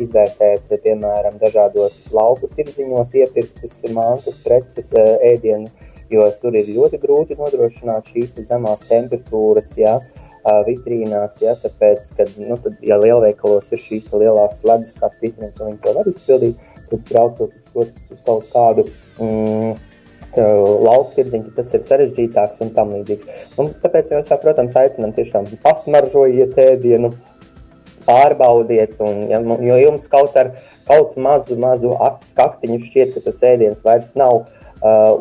izvērtēt, 0.00 0.70
piemēram, 0.86 1.36
dažādos 1.42 1.98
lauku 2.16 2.48
tirdziņos 2.56 3.12
iepirktas 3.20 3.82
mantas, 3.92 4.40
preces, 4.40 4.88
ēdienu, 5.20 5.68
jo 6.08 6.24
tur 6.40 6.56
ir 6.56 6.72
ļoti 6.72 7.02
grūti 7.02 7.36
nodrošināt 7.36 8.08
šīs 8.14 8.32
zemās 8.48 8.88
temperatūras. 8.88 9.76
Jā. 9.76 9.98
Vitrīnās, 10.66 11.40
ja, 11.42 11.56
tāpēc, 11.58 12.06
kad, 12.18 12.30
nu, 12.38 12.56
tad, 12.62 12.78
ja 12.86 12.98
lielveikalos 13.02 13.72
ir 13.74 13.82
šīs 13.82 14.08
lielās 14.14 14.62
ledus 14.66 14.96
vitrīnas, 15.20 15.58
un 15.60 15.72
viņi 15.72 15.82
to 15.82 15.94
var 15.96 16.10
izpildīt, 16.10 16.66
tad 16.90 17.04
braucot 17.10 17.50
uz, 17.50 17.68
to, 17.72 17.86
uz 18.14 18.20
kaut 18.26 18.50
kādu 18.52 18.84
mm, 19.18 19.72
lauku 20.36 21.16
tirdziņu, 21.16 21.54
tas 21.56 21.72
ir 21.74 21.86
sarežģītāks 21.88 22.62
un 22.62 22.70
tam 22.76 22.92
līdzīgs. 22.94 23.48
Un 23.58 23.72
tāpēc 23.82 24.12
mēs, 24.14 24.30
protams, 24.42 24.76
aicinām 24.78 25.16
tiešām 25.16 25.48
pasmaržojiet 25.64 26.58
ēdienu, 26.66 27.14
pārbaudiet, 28.06 29.00
un, 29.02 29.24
ja, 29.32 29.40
jo 29.42 29.80
jums 29.80 30.06
kaut 30.12 30.36
ar 30.38 30.52
kaut 30.86 31.16
mazu, 31.18 31.56
mazu 31.58 31.96
skaktiņu 32.28 32.84
šķiet, 32.84 33.16
ka 33.16 33.24
tas 33.24 33.42
ēdiens 33.42 33.82
vairs 33.82 34.12
nav 34.14 34.44
uh, 34.44 34.65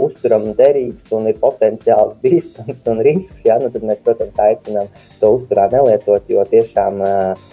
uzturam 0.05 0.49
derīgs 0.57 1.11
un 1.15 1.29
ir 1.31 1.39
potenciāls 1.41 2.17
bīstams 2.23 2.87
un 2.91 3.03
risks, 3.05 3.45
ja, 3.47 3.59
nu, 3.61 3.71
tad 3.73 3.85
mēs, 3.87 4.03
protams, 4.05 4.35
aicinām 4.39 4.91
to 5.21 5.35
uzturā 5.37 5.69
nelietot, 5.71 6.27
jo 6.29 6.43
tiešām 6.51 7.01
uh, 7.05 7.47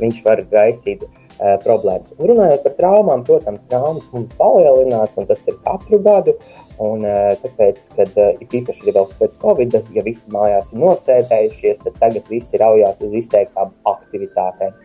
viņš 0.00 0.22
var 0.24 0.44
raisīt 0.52 1.04
uh, 1.04 1.20
uh, 1.40 1.56
problēmas. 1.64 2.12
Un 2.18 2.32
runājot 2.32 2.64
par 2.66 2.74
traumām, 2.78 3.24
protams, 3.26 3.66
traumas 3.70 4.08
mums 4.14 4.34
palielinās, 4.38 5.16
un 5.20 5.28
tas 5.30 5.42
ir 5.48 5.58
katru 5.64 6.00
gadu. 6.04 6.36
Un, 6.80 7.02
uh, 7.04 7.34
tāpēc, 7.42 7.90
kad 7.92 8.14
uh, 8.16 8.30
ir 8.40 8.54
īpaši 8.60 8.94
vēl 8.96 9.08
pēc 9.18 9.34
Covid, 9.42 9.74
ja 9.92 10.04
visi 10.06 10.30
mājās 10.32 10.70
ir 10.72 10.80
nosēdējušies, 10.80 11.82
tad 11.84 11.98
tagad 12.00 12.30
visi 12.32 12.60
raujās 12.62 13.02
uz 13.04 13.16
izteiktām 13.20 13.74
aktivitātēm. 13.90 14.78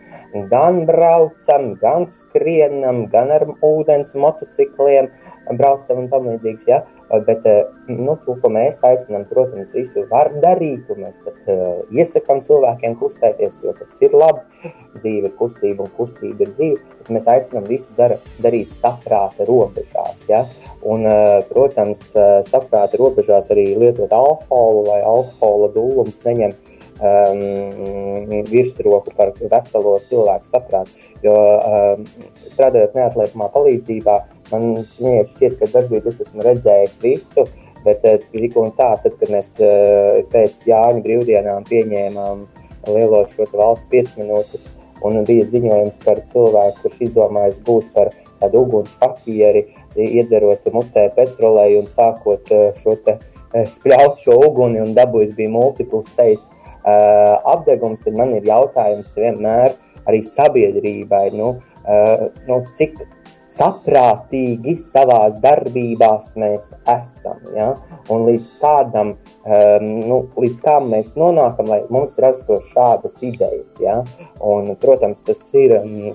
Gan 0.52 0.82
braucam, 0.90 1.70
gan 1.80 2.10
skrienam, 2.12 3.06
gan 3.14 3.32
ar 3.32 3.48
ūdens 3.64 4.12
motocikliem 4.20 5.08
braucam 5.56 6.02
un 6.04 6.12
tam 6.12 6.28
līdzīgs. 6.34 6.68
Ja? 6.68 6.82
Bet 7.30 7.48
nu, 7.88 8.18
to, 8.26 8.36
ko 8.42 8.52
mēs 8.52 8.84
aicinām, 8.84 9.24
protams, 9.30 9.72
visu 9.78 10.04
var 10.12 10.34
darīt. 10.44 10.92
Mēs 11.00 11.24
pat, 11.24 11.40
uh, 11.48 11.80
iesakām 11.96 12.44
cilvēkiem 12.44 13.00
kustēties, 13.00 13.62
jo 13.64 13.72
tas 13.80 13.96
ir 14.04 14.20
labi. 14.20 14.74
Dzīve 15.00 15.32
ir 15.32 15.40
kustība 15.40 15.88
un 15.88 15.96
kustība 15.96 16.44
ir 16.44 16.54
dzīve. 16.60 16.84
Mēs 17.14 17.28
aicinām 17.30 17.68
visu 17.70 17.88
dara, 17.96 18.20
darīt 18.44 18.76
saprāta 18.84 19.48
robežās. 19.48 20.20
Ja? 20.28 20.44
Un, 20.86 21.02
uh, 21.10 21.40
protams, 21.50 22.02
uh, 22.14 22.44
saprāta 22.46 23.00
robežās 23.02 23.50
arī 23.54 23.72
lietot 23.82 24.12
alkoholu, 24.14 24.84
lai 24.92 25.00
alkohola 25.02 25.72
dūlums 25.74 26.20
neņem 26.28 26.54
um, 27.02 28.44
virsroku 28.52 29.14
par 29.18 29.34
veselo 29.40 29.96
cilvēku 30.10 30.52
saprātu. 30.52 30.94
Jo 31.26 31.34
um, 31.34 32.06
strādājot 32.52 32.94
neatliekamā 32.98 33.50
palīdzībā, 33.56 34.18
man 34.52 34.68
šķiet, 34.86 35.58
ka 35.62 35.72
dažkārt 35.74 36.12
es 36.12 36.22
esmu 36.28 36.46
redzējis 36.46 37.00
visu. 37.02 37.48
Bet 37.86 38.02
tik 38.32 38.56
un 38.58 38.72
tā, 38.78 38.96
tad, 39.02 39.14
kad 39.20 39.30
mēs 39.30 39.52
uh, 39.62 40.22
pēc 40.32 40.64
Jāņa 40.70 41.04
brīvdienām 41.06 41.66
pieņēmām 41.70 42.46
lielo 42.94 43.26
šo 43.34 43.46
valsts 43.54 43.90
5 43.92 44.16
minūtes, 44.22 44.70
un 45.06 45.22
bija 45.28 45.46
ziņojums 45.50 46.00
par 46.06 46.22
cilvēku, 46.32 46.82
kurš 46.84 47.04
izdomājis 47.10 47.60
būt 47.66 47.92
par 47.94 48.14
tādu 48.46 48.64
uguns 48.66 48.94
papieri, 49.02 49.66
iedzerot 49.98 50.70
mutē 50.74 51.10
petrolēju 51.18 51.84
un 51.84 51.90
sākot 51.92 52.54
uh, 52.54 52.70
šo 52.82 52.96
te 53.06 53.20
spļaut 53.56 54.22
šo 54.24 54.40
uguni 54.50 54.82
un 54.84 54.94
dabūjis 54.96 55.36
bija 55.36 55.52
multiples 55.54 56.08
sejas 56.16 56.42
uh, 56.46 57.42
apgabals, 57.56 58.04
tad 58.06 58.18
man 58.20 58.36
ir 58.36 58.48
jautājums 58.48 59.14
vienmēr 59.16 59.76
arī 60.06 60.22
sabiedrībai, 60.28 61.30
nu, 61.34 61.56
uh, 61.86 62.28
nu, 62.50 62.62
cik 62.78 63.00
saprātīgi 63.56 64.76
savā 64.92 65.22
darbībā 65.44 66.12
mēs 66.42 66.74
esam. 66.92 67.40
Ja? 67.56 67.70
Un 68.12 68.26
līdz 68.28 68.52
kādam, 68.60 69.14
um, 69.48 69.86
nu, 70.10 70.20
līdz 70.36 70.60
kādam 70.66 70.92
mēs 70.92 71.14
nonākam, 71.20 71.72
lai 71.72 71.82
mums 71.94 72.18
rastos 72.22 72.68
šādas 72.74 73.16
idejas. 73.24 73.72
Ja? 73.80 74.02
Un, 74.44 74.74
protams, 74.82 75.24
tas 75.28 75.40
ir 75.56 75.78
um, 75.80 76.12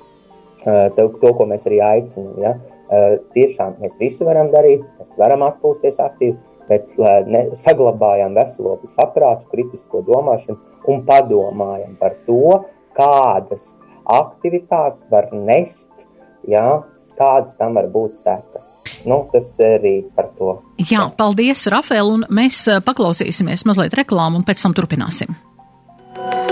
to, 0.65 1.07
to, 1.23 1.33
ko 1.37 1.47
mēs 1.51 1.67
arī 1.69 1.81
aicinām. 1.85 2.39
Ja? 2.43 2.55
Uh, 2.91 3.19
tiešām 3.37 3.79
mēs 3.83 3.99
visu 4.01 4.27
varam 4.29 4.51
darīt, 4.55 4.85
mēs 5.01 5.15
varam 5.21 5.45
atpūsties 5.47 6.01
aktīvi, 6.03 6.37
bet 6.71 6.91
ne, 7.27 7.47
saglabājam 7.59 8.37
veselo 8.39 8.77
saprātu, 8.95 9.49
kritisko 9.53 10.05
domāšanu 10.07 10.59
un 10.91 11.05
padomājam 11.07 11.97
par 12.01 12.17
to, 12.27 12.61
kādas 12.97 13.75
aktivitātes 14.11 15.11
var 15.13 15.29
nest, 15.35 15.91
jā, 16.49 16.65
kādas 17.19 17.55
tam 17.59 17.77
var 17.79 17.91
būt 17.93 18.17
sekas. 18.19 18.75
Nu, 19.09 19.23
tas 19.33 19.49
arī 19.65 20.01
par 20.17 20.31
to. 20.39 20.57
Jā, 20.91 21.07
paldies, 21.19 21.67
Rafael, 21.73 22.11
un 22.17 22.27
mēs 22.33 22.65
paklausīsimies 22.87 23.67
mazliet 23.69 23.97
reklāmu 23.99 24.41
un 24.41 24.47
pēc 24.49 24.65
tam 24.65 24.77
turpināsim. 24.77 25.37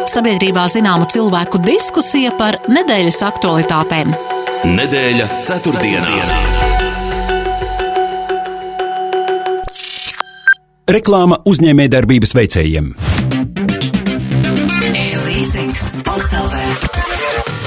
Sabiedrībā 0.09 0.65
zināma 0.73 1.05
cilvēku 1.11 1.61
diskusija 1.61 2.33
par 2.39 2.57
nedēļas 2.73 3.21
aktualitātēm. 3.29 4.15
Nedēļa 4.73 5.29
ceturtdienā. 5.45 6.15
ceturtdienā. 6.17 6.89
Reklāma 10.89 11.43
uzņēmējdarbības 11.45 12.33
veicējiem. 12.39 13.08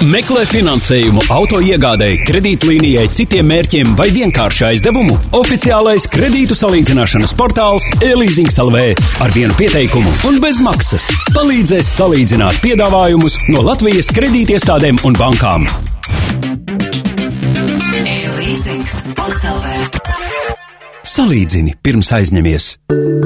Meklē 0.01 0.47
finansējumu 0.49 1.21
auto 1.29 1.59
iegādēji, 1.61 2.23
kredītlīnijai, 2.25 3.03
citiem 3.13 3.45
mērķiem 3.51 3.91
vai 3.99 4.07
vienkārši 4.15 4.65
aizdevumu. 4.71 5.13
Oficiālais 5.37 6.07
kredītu 6.09 6.57
salīdzināšanas 6.57 7.35
portāls 7.37 7.85
e-leasings 8.01 8.57
LV 8.63 8.81
ar 9.21 9.35
vienu 9.35 9.53
pieteikumu 9.59 10.15
un 10.31 10.41
bez 10.41 10.57
maksas 10.65 11.05
palīdzēs 11.35 11.93
salīdzināt 12.01 12.57
piedāvājumus 12.65 13.37
no 13.53 13.61
Latvijas 13.69 14.09
kredītiestādēm 14.17 15.03
un 15.05 15.21
bankām. 15.21 15.69
E-leasings.lv 18.01 20.00
Salīdzini 21.01 21.73
pirms 21.81 22.11
aizņemies. 22.13 22.65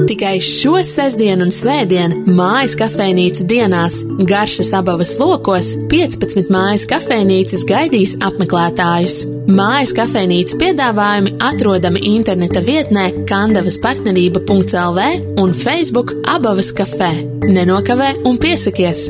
Tikai 0.08 0.36
šo 0.44 0.78
sestdienu 0.86 1.44
un 1.44 1.52
svētdienu 1.52 2.32
mājas 2.36 2.76
kafejnīca 2.78 3.44
dienās 3.50 3.98
garšas 4.30 4.70
abavas 4.78 5.12
lokos 5.20 5.72
15 5.92 6.48
mājas 6.52 6.86
kafejnīcas 6.88 7.66
gaidīs 7.68 8.16
apmeklētājus. 8.24 9.18
Mājas 9.52 9.92
kafejnīca 9.98 10.60
piedāvājumi 10.62 11.36
atrodami 11.50 12.04
interneta 12.14 12.64
vietnē 12.64 13.10
kandavas 13.28 13.76
partnerība.lv 13.84 15.10
un 15.42 15.54
Facebook 15.66 16.16
abavas 16.32 16.72
kafē. 16.76 17.12
Nenokavē 17.44 18.14
un 18.24 18.40
piesakies! 18.40 19.08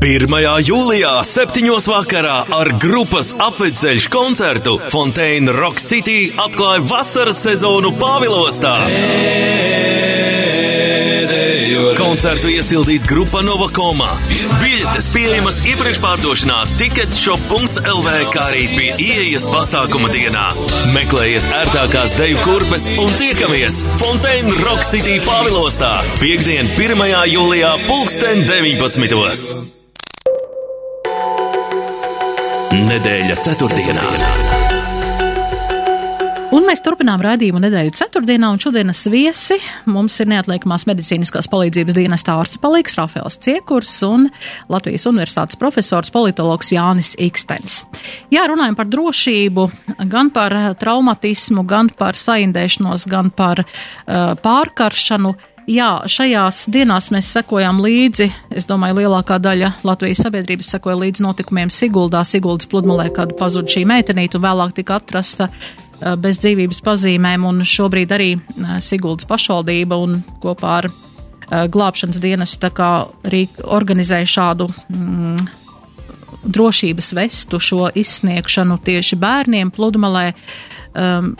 1. 0.00 0.32
jūlijā, 0.64 1.10
7. 1.28 1.66
vakarā 1.84 2.38
ar 2.56 2.68
grupas 2.80 3.34
apvidceļš 3.36 4.06
koncertu 4.08 4.78
Fontaine 4.88 5.52
Rock 5.52 5.76
City 5.76 6.30
atklāja 6.40 6.80
vasaras 6.88 7.42
sezonu 7.44 7.90
Pāvilostā. 8.00 8.78
Koncertu 12.00 12.48
iesildīs 12.48 13.04
grupa 13.04 13.42
Novakoma. 13.44 14.08
Biļetes 14.62 15.10
pieejamas 15.12 15.58
iepriekšpārdošanā 15.68 16.62
ticketshop.lv, 16.80 18.14
kā 18.32 18.46
arī 18.46 18.62
pie 18.72 18.88
ieejas 19.04 19.44
pasākuma 19.52 20.08
dienā. 20.14 20.46
Meklējiet 20.94 21.50
ērtākās 21.58 22.16
deju 22.16 22.40
kurpes 22.46 22.88
un 22.94 23.12
tiekamies 23.20 23.82
Fontaine 23.98 24.56
Rock 24.64 24.88
City 24.88 25.18
Pāvilostā 25.28 25.92
piekdien 26.22 26.72
1. 26.78 27.04
jūlijā 27.34 27.76
pulksten 27.84 28.48
19. 28.48 29.79
Nedēļa 32.70 33.34
ceturtdienā. 33.42 34.02
Un 36.54 36.64
mēs 36.66 36.80
turpinām 36.86 37.18
raidījumu 37.22 37.58
nedēļu 37.64 37.92
ceturtdienā, 37.98 38.48
un 38.54 38.60
šodienas 38.62 39.00
viesi 39.10 39.56
mums 39.90 40.14
ir 40.22 40.30
neatliekamās 40.30 40.86
medicīniskās 40.86 41.50
palīdzības 41.50 41.96
dienesta 41.98 42.36
ārsta 42.38 42.60
palīgs 42.62 42.94
Rafēls 42.98 43.40
Ciekurs 43.42 43.92
un 44.06 44.28
Latvijas 44.70 45.08
universitātes 45.10 45.58
profesors 45.58 46.14
politologs 46.14 46.70
Jānis 46.74 47.16
Ikstens. 47.18 47.80
Jā, 48.30 48.46
runājam 48.50 48.78
par 48.78 48.90
drošību, 48.90 49.66
gan 50.10 50.30
par 50.34 50.54
traumatismu, 50.78 51.66
gan 51.66 51.90
par 51.90 52.18
saindēšanos, 52.18 53.06
gan 53.10 53.34
par 53.34 53.64
uh, 53.66 54.34
pārkaršanu. 54.42 55.34
Jā, 55.70 56.00
šajās 56.10 56.64
dienās 56.72 57.12
mēs 57.14 57.28
sekojām 57.30 57.78
līdzi, 57.84 58.26
es 58.58 58.64
domāju, 58.66 58.96
lielākā 59.04 59.36
daļa 59.38 59.68
Latvijas 59.86 60.24
sabiedrības 60.24 60.72
sekoja 60.72 60.96
līdzi 60.98 61.22
notikumiem 61.22 61.70
Siguldā, 61.70 62.24
Siguldas 62.26 62.66
pludmalē, 62.66 63.06
kad 63.14 63.36
pazuda 63.38 63.70
šī 63.70 63.84
meitenīte 63.86 64.40
un 64.40 64.42
vēlāk 64.48 64.72
tika 64.80 64.96
atrasta 64.98 65.46
uh, 65.46 66.16
bez 66.18 66.40
dzīvības 66.42 66.82
pazīmēm, 66.82 67.44
un 67.46 67.62
šobrīd 67.62 68.14
arī 68.16 68.32
uh, 68.34 68.72
Siguldas 68.82 69.28
pašvaldība 69.30 69.98
un 70.02 70.16
kopā 70.42 70.72
ar 70.80 70.88
uh, 70.90 71.68
glābšanas 71.70 72.18
dienestu 72.24 72.72
organizēja 73.78 74.32
šādu 74.34 74.66
mm, 74.88 75.46
drošības 76.50 77.12
vestu 77.20 77.62
šo 77.62 77.92
izsniegšanu 77.94 78.80
tieši 78.90 79.20
bērniem 79.22 79.70
pludmalē. 79.70 80.32
Um, 80.98 81.36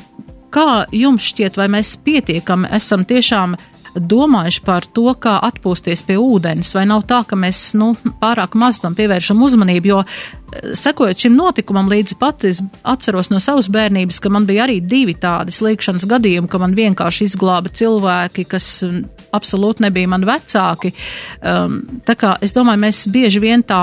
kā 0.54 0.84
jums 0.94 1.32
šķiet, 1.32 1.58
vai 1.58 1.66
mēs 1.74 1.96
pietiekami 2.06 2.70
esam 2.78 3.02
tiešām 3.02 3.58
domājuši 3.94 4.62
par 4.66 4.86
to, 4.94 5.08
kā 5.18 5.36
atpūsties 5.46 6.02
pie 6.06 6.16
ūdens, 6.20 6.72
vai 6.76 6.86
nav 6.88 7.04
tā, 7.10 7.22
ka 7.28 7.38
mēs 7.38 7.72
nu, 7.78 7.92
pārāk 8.20 8.56
maz 8.58 8.80
tam 8.82 8.96
pievēršam 8.98 9.40
uzmanību, 9.42 9.90
jo 9.90 10.00
eh, 10.04 10.72
sekojot 10.78 11.24
šim 11.24 11.36
notikumam 11.38 11.90
līdzi 11.90 12.18
pat, 12.20 12.46
es 12.48 12.62
atceros 12.82 13.32
no 13.32 13.40
savas 13.42 13.70
bērnības, 13.72 14.20
ka 14.22 14.32
man 14.32 14.46
bija 14.48 14.66
arī 14.66 14.80
divi 14.84 15.16
tādi 15.20 15.54
slīkšanas 15.54 16.06
gadījumi, 16.10 16.50
ka 16.50 16.62
man 16.62 16.76
vienkārši 16.78 17.28
izglāba 17.30 17.72
cilvēki, 17.74 18.46
kas 18.50 18.70
mm, 18.86 19.04
absolūti 19.36 19.86
nebija 19.86 20.10
mani 20.10 20.28
vecāki. 20.28 20.94
Um, 21.40 21.80
tā 22.06 22.16
kā 22.18 22.34
es 22.44 22.54
domāju, 22.56 22.84
mēs 22.86 23.04
bieži 23.12 23.42
vien 23.42 23.64
tā 23.66 23.82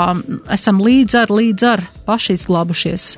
esam 0.54 0.82
līdz 0.84 1.24
ar, 1.24 1.34
līdz 1.34 1.72
ar 1.72 1.88
paši 2.08 2.38
izglābušies. 2.38 3.16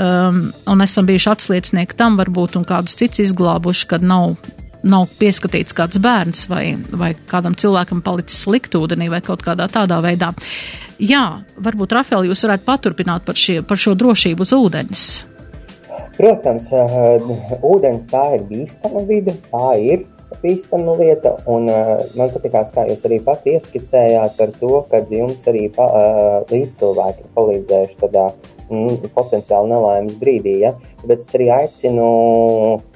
Um, 0.00 0.46
un 0.70 0.80
esam 0.80 1.04
bijuši 1.08 1.28
atsliecinieki 1.28 1.96
tam, 1.98 2.14
varbūt, 2.16 2.54
un 2.56 2.64
kādus 2.64 2.96
cits 2.96 3.20
izglābuši, 3.26 3.88
kad 3.90 4.04
nav 4.06 4.36
nav 4.82 5.08
pieskatīts 5.20 5.76
kāds 5.76 6.00
bērns 6.02 6.46
vai, 6.50 6.74
vai 6.90 7.12
kādam 7.30 7.56
cilvēkam 7.58 8.02
palicis 8.04 8.42
slikt 8.44 8.76
ūdenī 8.78 9.10
vai 9.12 9.20
kaut 9.24 9.44
kādā 9.46 9.68
tādā 9.72 10.00
veidā. 10.04 10.32
Jā, 11.00 11.42
varbūt, 11.56 11.96
Rafael, 11.96 12.28
jūs 12.28 12.44
varētu 12.46 12.66
paturpināt 12.66 13.26
par, 13.26 13.38
šie, 13.38 13.60
par 13.66 13.80
šo 13.80 13.96
drošību 13.98 14.46
uz 14.46 14.54
ūdens. 14.56 15.04
Protams, 16.16 16.68
uh, 16.72 17.60
ūdens 17.66 18.08
tā 18.10 18.22
ir 18.36 18.46
bīstama 18.48 19.04
vide, 19.08 19.34
tā 19.50 19.68
ir 19.80 20.04
bīstama 20.42 20.94
lieta, 20.98 21.32
un 21.50 21.68
uh, 21.72 22.02
man 22.18 22.30
patīkās, 22.32 22.70
kā 22.74 22.86
jūs 22.88 23.02
arī 23.08 23.18
pati 23.24 23.56
ieskicējāt 23.56 24.36
par 24.38 24.52
to, 24.60 24.72
ka 24.90 25.02
jums 25.10 25.46
arī 25.50 25.66
pa, 25.74 25.88
uh, 25.88 26.36
līdzcilvēki 26.52 27.24
ir 27.24 27.32
palīdzējuši 27.36 27.98
tādā 28.04 28.26
mm, 28.68 29.10
potenciāli 29.16 29.72
nelaimes 29.72 30.18
brīdī, 30.20 30.60
ja? 30.64 30.74
bet 31.04 31.18
es 31.18 31.32
arī 31.36 31.50
aicinu, 31.56 32.10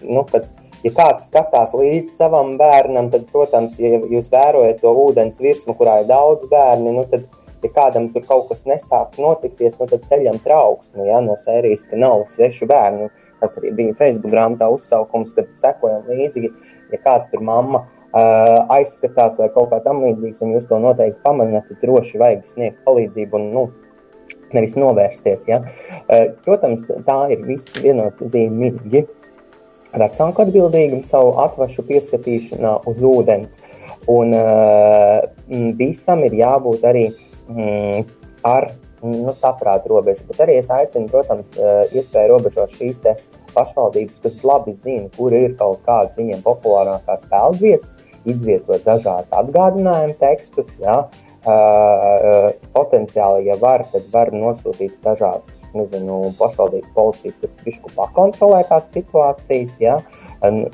nu, 0.04 0.26
kad 0.30 0.46
ja 0.84 0.92
kāds 0.96 1.30
skatās 1.30 1.72
līdzi 1.76 2.18
savam 2.18 2.54
bērnam, 2.60 3.08
tad, 3.12 3.24
protams, 3.32 3.78
ja 3.80 3.98
jūs 4.10 4.28
vērojat 4.32 4.82
to 4.82 4.92
ūdens 5.06 5.40
virsmu, 5.40 5.76
kurā 5.78 6.02
ir 6.02 6.10
daudz 6.10 6.46
bērni, 6.50 6.92
nu, 6.98 7.06
tad, 7.10 7.24
ja 7.64 7.70
kādam 7.72 8.10
tur 8.12 8.26
kaut 8.28 8.50
kas 8.50 8.64
nesāk 8.68 9.16
notikties, 9.20 9.78
nu, 9.80 9.88
tad 9.88 10.04
ceļam 10.10 10.40
trauksmi 10.44 11.08
ja, 11.08 11.22
no 11.24 11.38
sērijas, 11.40 11.86
ka 11.88 12.00
nav 12.00 12.26
svešu 12.34 12.68
bērnu. 12.68 13.08
Tas 13.40 13.56
arī 13.60 13.72
bija 13.78 13.96
Facebook 14.00 14.34
grāmatā 14.34 14.68
uzsaukums, 14.72 15.32
kad 15.36 15.48
sekojam 15.62 16.04
līdzi, 16.10 16.50
ja 16.92 17.00
kāds 17.04 17.30
tur 17.32 17.44
mamma 17.44 17.86
aizskatās 18.14 19.40
vai 19.40 19.48
kaut 19.56 19.72
kā 19.72 19.80
tam 19.82 20.04
līdzīgs, 20.04 20.42
un 20.44 20.52
jūs 20.54 20.68
to 20.68 20.78
noteikti 20.78 21.18
pamanāt, 21.24 21.66
tad 21.70 21.80
droši 21.82 22.20
vajag 22.20 22.44
sniegt 22.52 22.84
palīdzību 22.86 23.40
un, 23.40 23.48
nu, 23.56 23.64
nevis 24.54 24.76
novērsties. 24.78 25.48
Ja? 25.48 25.64
Protams, 26.44 26.86
tā 27.08 27.18
ir 27.34 27.42
viss 27.48 27.80
vienotzīmīgi 27.80 29.06
vecāku 30.00 30.44
atbildīgumu 30.44 31.06
savu 31.08 31.34
atvašu 31.44 31.84
pieskatīšanā 31.88 32.74
uz 32.90 33.02
ūdens. 33.04 33.58
Un 34.10 34.34
uh, 34.36 35.24
visam 35.78 36.24
ir 36.26 36.36
jābūt 36.36 36.84
arī 36.84 37.04
mm, 37.48 38.04
ar 38.44 38.68
nu, 39.04 39.32
saprāta 39.40 39.88
robežu. 39.88 40.26
Bet 40.28 40.42
arī 40.44 40.58
es 40.60 40.70
aicinu, 40.72 41.08
protams, 41.12 41.54
uh, 41.56 41.84
iespēju 41.94 42.34
robežot 42.34 42.74
šīs 42.76 43.00
pašvaldības, 43.54 44.20
kas 44.24 44.40
labi 44.44 44.74
zina, 44.82 45.08
kur 45.16 45.32
ir 45.36 45.54
kaut 45.60 45.84
kādas 45.86 46.18
viņiem 46.18 46.42
populārākās 46.44 47.24
peldvietas, 47.30 47.96
izvietot 48.28 48.84
dažādas 48.84 49.32
atgādinājumu 49.40 50.18
tekstus. 50.20 50.68
Ja, 50.82 51.04
uh, 51.06 51.33
potenciāli, 51.44 53.48
ja 53.48 53.56
var, 53.60 53.84
tad 53.92 54.06
var 54.12 54.32
nosūtīt 54.32 54.96
dažādas 55.04 55.60
nezinu, 55.74 56.32
pašvaldības 56.38 56.92
policijas, 56.94 57.40
kas 57.42 57.56
višku 57.66 57.90
pakontrolē 57.96 58.62
tās 58.68 58.86
situācijas, 58.94 59.74
ja, 59.82 59.98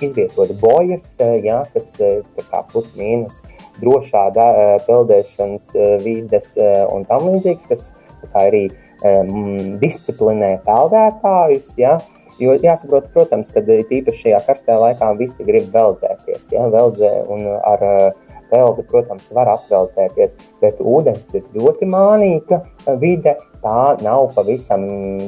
izvietot 0.03 0.53
bojas, 0.61 1.07
ja, 1.19 1.63
kas 1.75 1.89
kā 1.97 2.63
plus 2.73 2.91
mīnus 2.99 3.41
drošā 3.81 4.29
da, 4.37 4.47
peldēšanas 4.87 5.73
vides 6.05 6.55
un 6.93 7.07
tam 7.09 7.29
līdzīgs, 7.31 7.69
kas 7.71 7.91
arī 8.37 8.67
um, 8.69 9.77
disciplinē 9.83 10.59
peldētājus. 10.67 11.77
Ja, 11.81 11.99
Jo 12.41 12.55
jāsaprot, 12.57 13.11
protams, 13.13 13.51
ka 13.53 13.61
īpaši 13.61 14.23
šajā 14.23 14.39
karstajā 14.47 14.79
laikā 14.81 15.11
visi 15.19 15.45
grib 15.45 15.67
veldzēties. 15.75 16.47
Ja, 16.55 16.71
veldzē 16.73 17.11
un 17.29 17.43
ar 17.53 17.83
uh, 17.85 18.31
peldi, 18.51 18.85
protams, 18.91 19.31
var 19.37 19.51
apvelcēties, 19.55 20.37
bet 20.63 20.81
ūdens 20.83 21.35
ir 21.35 21.47
ļoti 21.57 21.89
mānīga 21.91 22.61
vide, 23.01 23.37
tā 23.65 23.81
nav 24.05 24.31
pavisam 24.37 24.87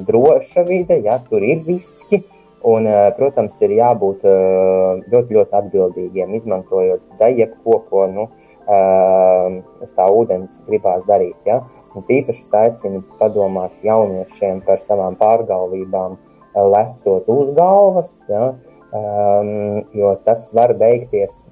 droša 0.09 0.67
vide, 0.69 1.01
ja 1.07 1.19
tur 1.29 1.45
ir 1.47 1.65
riski. 1.69 2.25
Un, 2.63 2.87
eh, 2.87 3.11
protams, 3.17 3.57
ir 3.67 3.73
jābūt 3.75 4.23
eh, 4.23 5.01
ļoti, 5.11 5.35
ļoti 5.35 5.57
atbildīgiem, 5.59 6.35
izmantojot 6.39 7.23
jebko, 7.35 7.81
ko 7.89 8.05
nu, 8.07 8.29
eh, 8.71 9.57
uz 9.83 9.95
tā 9.97 10.07
ūdens 10.07 10.61
gribās 10.69 11.03
darīt. 11.09 11.35
Ja? 11.49 11.59
Un 11.97 12.07
tīpaši 12.07 12.47
es 12.47 12.55
aicinu 12.61 13.03
padomāt 13.19 13.83
jauniešiem 13.83 14.63
par 14.67 14.79
savām 14.79 15.19
pārgalvībām, 15.19 16.15
lecot 16.55 17.29
uz 17.33 17.51
galvas, 17.57 18.13
ja? 18.29 18.53
um, 18.93 19.83
jo 19.97 20.13
tas 20.27 20.51
var 20.55 20.75
beigties, 20.79 21.43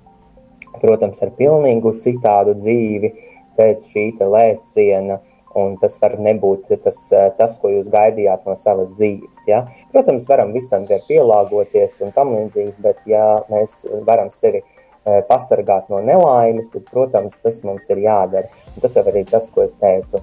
protams, 0.78 1.20
ar 1.24 1.32
pilnīgu 1.38 1.96
citādu 2.04 2.54
dzīvi 2.58 3.12
pēc 3.58 3.90
šī 3.92 4.06
lēciena. 4.20 5.20
Un 5.58 5.72
tas 5.82 5.96
var 5.98 6.12
nebūt 6.22 6.68
tas, 6.84 6.98
eh, 7.10 7.30
tas, 7.34 7.56
ko 7.58 7.72
jūs 7.72 7.88
gaidījāt 7.90 8.44
no 8.46 8.54
savas 8.54 8.92
dzīves. 8.94 9.40
Ja? 9.48 9.64
Protams, 9.90 10.28
varam 10.28 10.52
visam 10.54 10.86
pielāgoties 10.86 11.96
un 12.06 12.12
tam 12.14 12.30
līdzīgs, 12.36 12.78
bet 12.78 13.00
ja 13.04 13.42
mēs 13.50 13.82
varam 14.06 14.30
sevi 14.30 14.62
eh, 14.62 15.22
pasargāt 15.26 15.90
no 15.90 15.98
nelaimes, 16.06 16.70
tad, 16.70 16.86
protams, 16.92 17.34
tas 17.42 17.58
mums 17.64 17.90
ir 17.90 17.98
jādara. 17.98 18.46
Un 18.76 18.80
tas 18.84 18.94
jau 18.94 19.02
arī 19.02 19.24
tas, 19.26 19.50
ko 19.50 19.66
es 19.66 19.74
teicu. 19.82 20.22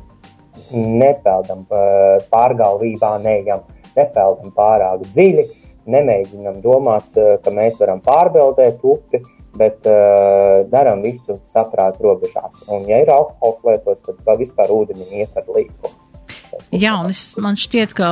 Nepeldam 0.71 1.67
eh, 1.75 2.23
pārgalvībā, 2.31 3.17
neejam, 3.19 3.67
nepeldam 3.99 4.55
pārāk 4.55 5.03
dziļi, 5.11 5.49
nemēģinam 5.91 6.61
domāt, 6.63 7.11
ka 7.15 7.51
mēs 7.51 7.79
varam 7.79 7.99
pārbeldēt 8.03 8.79
upi 8.83 9.21
bet 9.57 9.87
uh, 9.89 10.65
darām 10.71 11.01
visu 11.05 11.39
saprāta 11.49 12.03
robežās. 12.03 12.59
Un, 12.67 12.85
ja 12.89 13.01
ir 13.03 13.13
alkohols 13.13 13.63
lietos, 13.65 14.03
tad 14.03 14.37
vispār 14.41 14.73
ūdenim 14.73 15.15
iet 15.21 15.39
ar 15.39 15.47
līkumu. 15.47 15.95
Jā, 16.73 16.97
un 16.99 17.11
es, 17.11 17.31
man 17.39 17.57
šķiet, 17.59 17.93
ka 17.95 18.07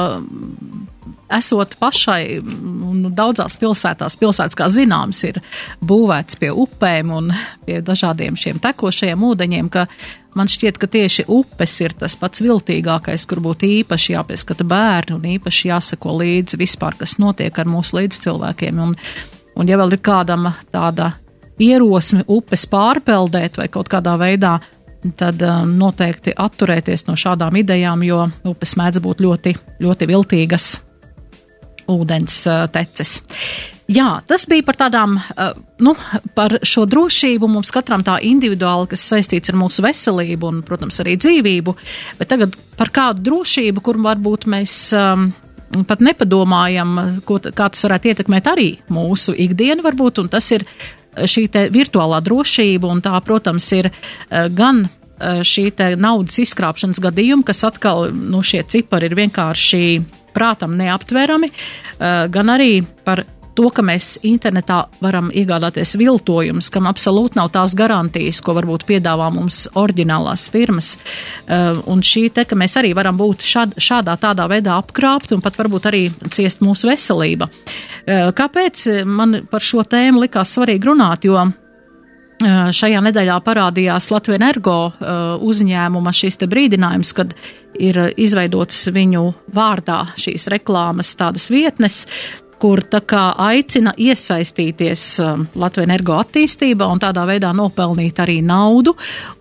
esot 1.34 1.76
pašai, 1.82 2.40
nu, 2.46 3.10
daudzās 3.14 3.58
pilsētās, 3.60 4.18
pilsētas, 4.20 4.58
kā 4.58 4.68
zināms, 4.72 5.24
ir 5.28 5.40
būvēts 5.84 6.38
pie 6.40 6.52
upēm 6.54 7.12
un 7.16 7.32
pie 7.66 7.80
dažādiem 7.86 8.38
šiem 8.40 8.62
tekošajiem 8.64 9.26
ūdeņiem, 9.30 9.72
ka 9.74 9.88
man 10.38 10.52
šķiet, 10.52 10.80
ka 10.82 10.90
tieši 10.92 11.28
upes 11.32 11.76
ir 11.82 11.96
tas 11.98 12.18
pats 12.20 12.44
viltīgākais, 12.46 13.26
kur 13.30 13.42
būtu 13.44 13.70
īpaši 13.82 14.16
jāpieskata 14.16 14.68
bērni 14.68 15.18
un 15.18 15.30
īpaši 15.36 15.72
jāsako 15.72 16.20
līdzi 16.22 16.62
vispār, 16.62 16.98
kas 17.00 17.18
notiek 17.22 17.58
ar 17.58 17.70
mūsu 17.72 18.00
līdzcilvēkiem. 18.00 18.82
Un, 18.86 18.96
un 19.56 19.72
ja 19.72 19.80
vēl 19.82 19.98
ir 19.98 20.04
kādam 20.06 20.52
tāda 20.72 21.16
ierosme 21.62 22.26
upes 22.28 22.66
pārpeldēt 22.72 23.60
vai 23.60 23.70
kaut 23.72 23.92
kādā 23.92 24.18
veidā 24.20 24.58
tad 25.18 25.42
um, 25.46 25.76
noteikti 25.78 26.34
atturēties 26.34 27.06
no 27.10 27.14
šādām 27.20 27.60
idejām, 27.62 28.02
jo 28.08 28.24
upes 28.50 28.74
mēdz 28.80 29.04
būt 29.06 29.22
ļoti, 29.22 29.54
ļoti 29.86 30.10
viltīgas 30.10 30.70
ūdens 31.92 32.42
uh, 32.50 32.66
teces. 32.74 33.20
Jā, 33.92 34.08
tas 34.26 34.48
bija 34.50 34.66
par 34.66 34.80
tādām, 34.80 35.20
uh, 35.20 35.54
nu, 35.86 35.94
par 36.34 36.58
šo 36.66 36.88
drošību 36.90 37.50
mums 37.54 37.70
katram 37.74 38.02
tā 38.06 38.18
individuāli, 38.26 38.90
kas 38.96 39.06
saistīts 39.12 39.54
ar 39.54 39.60
mūsu 39.62 39.86
veselību 39.86 40.50
un, 40.50 40.62
protams, 40.66 40.98
arī 41.04 41.20
dzīvību, 41.22 41.76
bet 42.18 42.32
tagad 42.34 42.58
par 42.80 42.90
kādu 42.96 43.28
drošību, 43.30 43.86
kur 43.86 44.02
varbūt 44.02 44.50
mēs 44.50 44.80
um, 44.98 45.30
pat 45.86 46.02
nepadomājam, 46.02 46.98
ko, 47.30 47.38
kā 47.46 47.70
tas 47.70 47.86
varētu 47.86 48.14
ietekmēt 48.14 48.50
arī 48.50 48.70
mūsu 48.90 49.38
ikdienu 49.46 49.86
varbūt, 49.86 50.24
un 50.24 50.34
tas 50.34 50.50
ir 50.56 50.66
šī 51.24 51.48
virtuālā 51.74 52.20
drošība, 52.26 52.90
un 52.92 53.02
tā, 53.06 53.16
protams, 53.26 53.68
ir 53.78 53.90
eh, 53.90 54.48
gan 54.52 54.86
eh, 54.86 55.42
šī 55.46 55.70
naudas 56.00 56.40
izkrāpšanas 56.44 57.02
gadījumi, 57.04 57.48
kas 57.48 57.64
atkal, 57.68 58.10
nu, 58.12 58.44
šie 58.44 58.64
cipari 58.68 59.10
ir 59.10 59.18
vienkārši 59.22 59.86
prātam 60.36 60.76
neaptverami, 60.80 61.52
eh, 61.52 62.28
gan 62.32 62.52
arī 62.52 62.84
par 63.08 63.24
to, 63.56 63.70
ka 63.74 63.84
mēs 63.86 64.16
internetā 64.26 64.84
varam 65.04 65.32
iegādāties 65.34 65.96
viltojumus, 66.00 66.70
kam 66.74 66.90
absolūti 66.90 67.40
nav 67.40 67.52
tās 67.56 67.76
garantijas, 67.78 68.42
ko 68.46 68.56
varbūt 68.58 68.86
piedāvā 68.90 69.32
mums 69.34 69.66
oriģinālās 69.80 70.48
firmas. 70.54 70.96
Uh, 70.96 71.82
un 71.92 72.04
šī 72.06 72.28
te, 72.36 72.46
ka 72.48 72.58
mēs 72.60 72.78
arī 72.82 72.94
varam 72.98 73.18
būt 73.20 73.46
šād, 73.46 73.78
šādā 73.82 74.18
tādā 74.22 74.48
veidā 74.52 74.78
apkrāpti 74.80 75.36
un 75.38 75.44
pat 75.46 75.60
varbūt 75.60 75.90
arī 75.92 76.06
ciest 76.36 76.64
mūsu 76.66 76.92
veselība. 76.92 77.50
Uh, 77.50 78.32
kāpēc 78.36 78.88
man 79.08 79.44
par 79.52 79.64
šo 79.64 79.86
tēmu 79.88 80.26
likās 80.26 80.56
svarīgi 80.58 80.92
runāt, 80.92 81.28
jo 81.28 81.40
uh, 81.40 81.54
Šajā 82.44 83.00
nedēļā 83.00 83.38
parādījās 83.46 84.10
Latvijas 84.12 84.42
energo 84.42 84.80
uzņēmuma 85.48 86.12
šīs 86.12 86.42
brīdinājums, 86.52 87.14
kad 87.16 87.32
ir 87.80 88.00
izveidotas 88.20 88.90
viņu 88.92 89.24
vārdā 89.56 90.02
šīs 90.20 90.50
reklāmas 90.52 91.14
tādas 91.16 91.48
vietnes, 91.52 92.04
kur 92.62 92.82
tā 92.92 93.02
kā 93.06 93.24
aicina 93.46 93.94
iesaistīties 93.98 95.04
um, 95.24 95.46
Latvijas 95.60 95.90
energo 95.90 96.16
attīstībā 96.20 96.88
un 96.92 97.02
tādā 97.04 97.26
veidā 97.28 97.52
nopelnīt 97.56 98.22
arī 98.24 98.40
naudu. 98.46 98.96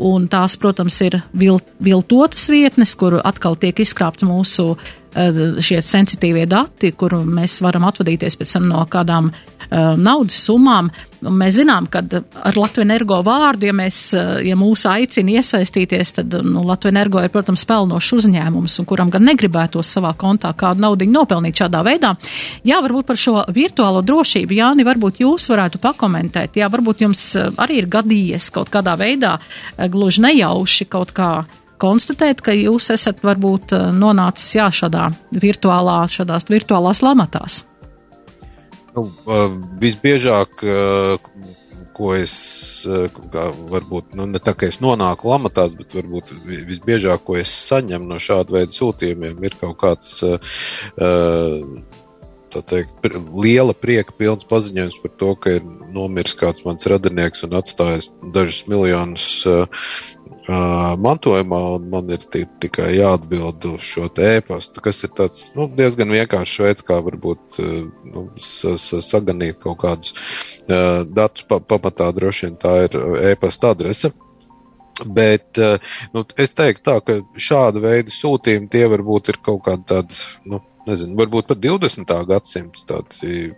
Un 0.05 0.29
tās, 0.33 0.59
protams, 0.61 1.01
ir 1.07 1.21
vil, 1.33 1.61
viltotas 1.85 2.49
vietnes, 2.53 2.95
kur 2.99 3.21
atkal 3.23 3.59
tiek 3.61 3.85
izkrāpts 3.85 4.27
mūsu 4.27 4.75
šie 5.15 5.81
sensitīvie 5.85 6.47
dati, 6.51 6.93
kur 6.99 7.21
mēs 7.23 7.61
varam 7.62 7.87
atvadīties 7.89 8.39
pēc 8.41 8.57
tam 8.57 8.69
no 8.71 8.83
kādām 8.91 9.31
uh, 9.31 9.45
naudas 9.97 10.37
summām. 10.45 10.91
Mēs 11.25 11.57
zinām, 11.57 11.87
ka 11.89 12.03
ar 12.45 12.57
Latviju 12.59 12.85
energo 12.85 13.21
vārdu, 13.25 13.69
ja, 13.71 13.75
mēs, 13.77 13.99
ja 14.45 14.57
mūs 14.61 14.85
aicina 14.91 15.39
iesaistīties, 15.39 16.12
tad 16.19 16.37
nu, 16.45 16.65
Latviju 16.69 16.93
energo 16.93 17.23
ir, 17.25 17.33
protams, 17.33 17.65
pelnošs 17.69 18.12
uzņēmums, 18.19 18.77
un 18.81 18.89
kuram 18.89 19.12
gan 19.12 19.25
negribētos 19.25 19.95
savā 19.97 20.12
kontā 20.21 20.53
kādu 20.59 20.85
naudu 20.85 21.09
nopelnīt 21.09 21.65
šādā 21.65 21.81
veidā. 21.87 22.12
Jā, 22.67 22.83
varbūt 22.85 23.09
par 23.09 23.21
šo 23.21 23.39
virtuālo 23.57 24.05
drošību, 24.05 24.59
Jāni, 24.59 24.85
varbūt 24.87 25.23
jūs 25.25 25.49
varētu 25.53 25.81
pakomentēt. 25.83 26.61
Jā, 26.61 26.69
varbūt 26.73 27.07
jums 27.07 27.27
arī 27.57 27.81
ir 27.81 27.91
gadījies 27.91 28.53
kaut 28.55 28.73
kādā 28.75 28.99
veidā 29.01 29.39
gluži 29.91 30.27
nejauši 30.29 30.91
kaut 30.93 31.17
kā 31.17 31.31
konstatēt, 31.85 32.41
ka 32.45 32.57
jūs 32.57 32.89
esat 32.95 33.20
varbūt 33.24 33.76
nonācis 33.95 34.57
jā, 34.57 34.70
šādā 34.72 35.11
virtuālā, 35.45 36.01
šādās 36.11 36.49
virtuālās 36.49 37.05
lamatās. 37.05 37.62
Nu, 38.95 39.09
visbiežāk, 39.82 40.62
ko 41.95 42.11
es, 42.14 42.35
varbūt, 42.87 44.14
nu, 44.18 44.26
ne 44.30 44.41
tā 44.43 44.55
kā 44.59 44.68
es 44.70 44.80
nonāku 44.82 45.30
lamatās, 45.30 45.74
bet 45.78 45.95
varbūt 45.99 46.32
visbiežāk, 46.47 47.24
ko 47.26 47.39
es 47.41 47.53
saņemu 47.68 48.11
no 48.11 48.20
šāda 48.22 48.59
veida 48.59 48.74
sūtījumiem, 48.74 49.43
ir 49.47 49.59
kaut 49.61 49.76
kāds, 49.82 50.16
tā 50.97 52.04
teikt, 52.63 52.95
liela 53.35 53.75
prieka 53.75 54.15
pilns 54.19 54.47
paziņojums 54.51 55.01
par 55.03 55.15
to, 55.19 55.31
ka 55.35 55.57
ir 55.59 55.65
nomiris 55.95 56.37
kāds 56.39 56.65
mans 56.67 56.87
radinieks 56.91 57.45
un 57.47 57.57
atstājis 57.59 58.11
dažus 58.35 58.67
miljonus 58.71 59.27
mantojumā, 60.47 61.61
un 61.79 61.87
man 61.89 62.11
ir 62.13 62.25
tikai 62.61 62.91
jāatbild 62.99 63.65
uz 63.71 63.81
šo 63.81 64.11
ēpastu, 64.13 64.83
kas 64.85 65.01
ir 65.07 65.15
tāds 65.17 65.47
nu, 65.57 65.71
diezgan 65.73 66.13
vienkāršs 66.13 66.61
veids, 66.61 66.85
kā 66.85 66.99
varbūt 67.01 67.61
nu, 68.13 68.27
saganīt 68.45 69.63
kaut 69.63 69.81
kādus 69.81 70.13
uh, 70.69 71.05
datus. 71.09 71.47
Pa, 71.49 71.61
pamatā 71.61 72.11
droši 72.13 72.47
vien 72.47 72.61
tā 72.61 72.75
ir 72.85 73.01
ēpasta 73.33 73.73
adrese. 73.73 74.13
Bet 75.05 75.59
nu, 76.15 76.23
es 76.39 76.55
teiktu 76.55 76.85
tā, 76.87 77.01
ka 77.03 77.17
šāda 77.41 77.81
veida 77.83 78.13
sūtījumi 78.15 78.71
tie 78.71 78.85
varbūt 78.93 79.33
ir 79.33 79.41
kaut 79.43 79.65
kādi 79.67 79.89
tādi, 79.91 80.21
nu, 80.47 80.61
nezinu, 80.89 81.16
varbūt 81.18 81.51
pat 81.51 81.61
20. 81.64 82.14
gadsimta 82.28 82.87
tādi 82.91 83.53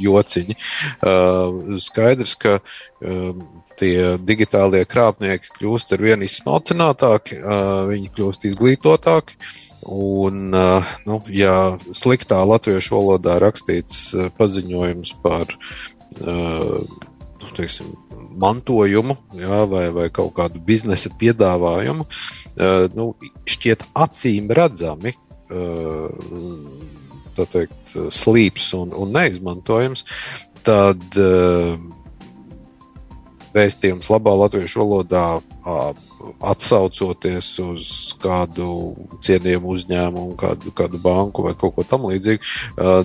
jociņi. 0.00 0.56
Uh, 1.04 1.76
skaidrs, 1.82 2.34
ka 2.40 2.58
uh, 2.58 3.44
tie 3.78 4.14
digitālie 4.22 4.84
krāpnieki 4.88 5.54
kļūst 5.58 5.94
ar 5.96 6.04
vien 6.04 6.24
izsmalcinātāki, 6.26 7.40
uh, 7.40 7.84
viņi 7.90 8.12
kļūst 8.16 8.48
izglītotāki. 8.50 9.38
Un, 9.84 10.48
uh, 10.56 10.94
nu, 11.04 11.20
ja 11.28 11.76
sliktā 11.92 12.40
latviešu 12.48 12.96
valodā 12.96 13.36
rakstīts 13.42 14.14
paziņojums 14.38 15.18
par 15.24 15.50
nu, 16.14 17.48
teiksim, 17.56 17.88
mantojumu 18.38 19.16
jā, 19.34 19.64
vai, 19.66 19.88
vai 19.92 20.04
kaut 20.14 20.30
kādu 20.36 20.60
biznesa 20.62 21.10
piedāvājumu, 21.18 22.06
nu, 22.94 23.06
šķiet 23.50 23.82
acīm 23.98 24.52
redzami 24.54 25.16
uh, 25.54 27.44
teikt, 27.54 27.94
slīps 28.14 28.72
un, 28.78 28.92
un 28.94 29.14
neizmantojams, 29.14 30.04
tad 30.66 31.18
uh, 31.20 31.74
vēstījums 33.54 34.10
labā 34.10 34.34
latviešu 34.38 34.82
valodā 34.82 35.26
atsaucoties 36.44 37.50
uz 37.62 37.90
kādu 38.22 38.68
cienījumu 39.24 39.74
uzņēmumu, 39.76 40.36
kādu, 40.40 40.72
kādu 40.76 41.00
banku 41.02 41.44
vai 41.46 41.54
kaut 41.58 41.76
ko 41.76 41.84
tamlīdzīgu, 41.86 42.42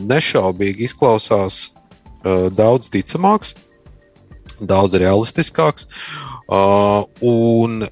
nešaubīgi 0.10 0.88
izklausās 0.88 1.68
daudz 2.56 2.90
ticamāks, 2.94 3.54
daudz 4.60 4.98
realistiskāks, 5.00 5.88
un 6.50 7.86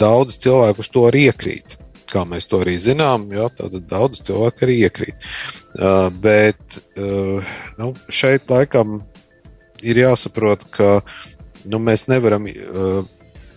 daudz 0.00 0.40
cilvēku 0.40 0.86
uz 0.86 0.92
to 0.94 1.04
arī 1.10 1.28
iekrīt 1.28 1.76
kā 2.12 2.24
mēs 2.28 2.48
to 2.48 2.62
arī 2.64 2.78
zinām, 2.82 3.28
jo 3.34 3.48
tātad 3.52 3.86
daudz 3.90 4.22
cilvēku 4.26 4.66
arī 4.66 4.78
iekrīt. 4.86 5.28
Uh, 5.78 6.08
bet 6.24 6.80
uh, 6.96 7.54
nu, 7.80 7.92
šeit 8.08 8.50
laikam 8.52 9.02
ir 9.84 10.02
jāsaprot, 10.04 10.66
ka 10.74 11.00
nu, 11.68 11.80
mēs 11.82 12.08
nevaram 12.10 12.48
uh, 12.48 13.06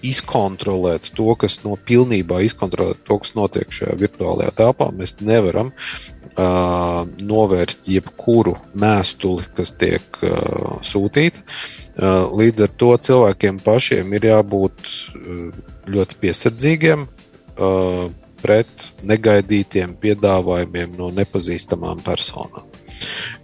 izkontrolēt 0.05 1.11
to, 1.17 1.33
kas 1.39 1.59
no 1.65 1.75
pilnībā 1.77 2.41
izkontrolēt 2.45 3.03
to, 3.07 3.19
kas 3.21 3.35
notiek 3.37 3.73
šajā 3.73 3.97
virtuālajā 4.01 4.53
telpā. 4.57 4.89
Mēs 4.97 5.15
nevaram 5.21 5.71
uh, 5.71 7.03
novērst 7.21 7.89
jebkuru 7.91 8.55
mēstuli, 8.81 9.45
kas 9.57 9.73
tiek 9.77 10.21
uh, 10.25 10.79
sūtīta. 10.85 11.45
Uh, 11.91 12.31
līdz 12.39 12.65
ar 12.65 12.73
to 12.81 12.93
cilvēkiem 13.09 13.61
pašiem 13.61 14.17
ir 14.17 14.29
jābūt 14.31 14.81
uh, 14.87 15.61
ļoti 15.91 16.19
piesardzīgiem. 16.23 17.05
Uh, 17.51 18.09
pret 18.41 18.87
negaidītiem 19.07 19.95
piedāvājumiem 20.01 20.95
no 20.97 21.11
nepazīstamām 21.15 22.01
personām. 22.05 22.65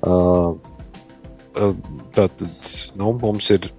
Uh, 0.01 0.55
uh, 1.57 1.75
tātad 2.15 2.71
nu, 2.99 3.13
mums 3.21 3.51
ir. 3.55 3.69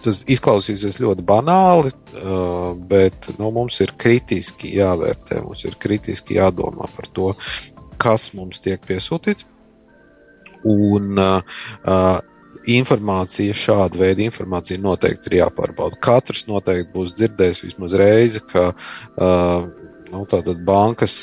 Tas 0.00 0.22
izklausīsies 0.32 0.96
ļoti 0.96 1.20
banāli, 1.28 1.90
uh, 1.92 2.70
bet 2.88 3.28
nu, 3.36 3.50
mums 3.52 3.82
ir 3.84 3.92
kritiski 4.00 4.70
jāvērtē, 4.78 5.42
mums 5.44 5.66
ir 5.68 5.76
kritiski 5.76 6.38
jādomā 6.38 6.88
par 6.94 7.10
to, 7.12 7.34
kas 8.00 8.30
mums 8.32 8.62
tiek 8.64 8.80
piesūtīts. 8.88 9.44
Un 10.64 11.20
uh, 11.20 12.22
informācija, 12.68 13.54
šāda 13.56 14.00
veida 14.00 14.24
informācija 14.24 14.80
noteikti 14.80 15.30
ir 15.30 15.38
jāpārbauda. 15.42 16.00
Katrs 16.02 16.46
noteikti 16.48 16.92
būs 16.94 17.14
dzirdējis 17.16 17.62
vismaz 17.64 17.96
reizi, 18.00 18.42
ka 18.52 18.70
uh, 18.72 19.68
nu, 20.10 20.24
tātad 20.28 20.60
bankas 20.66 21.16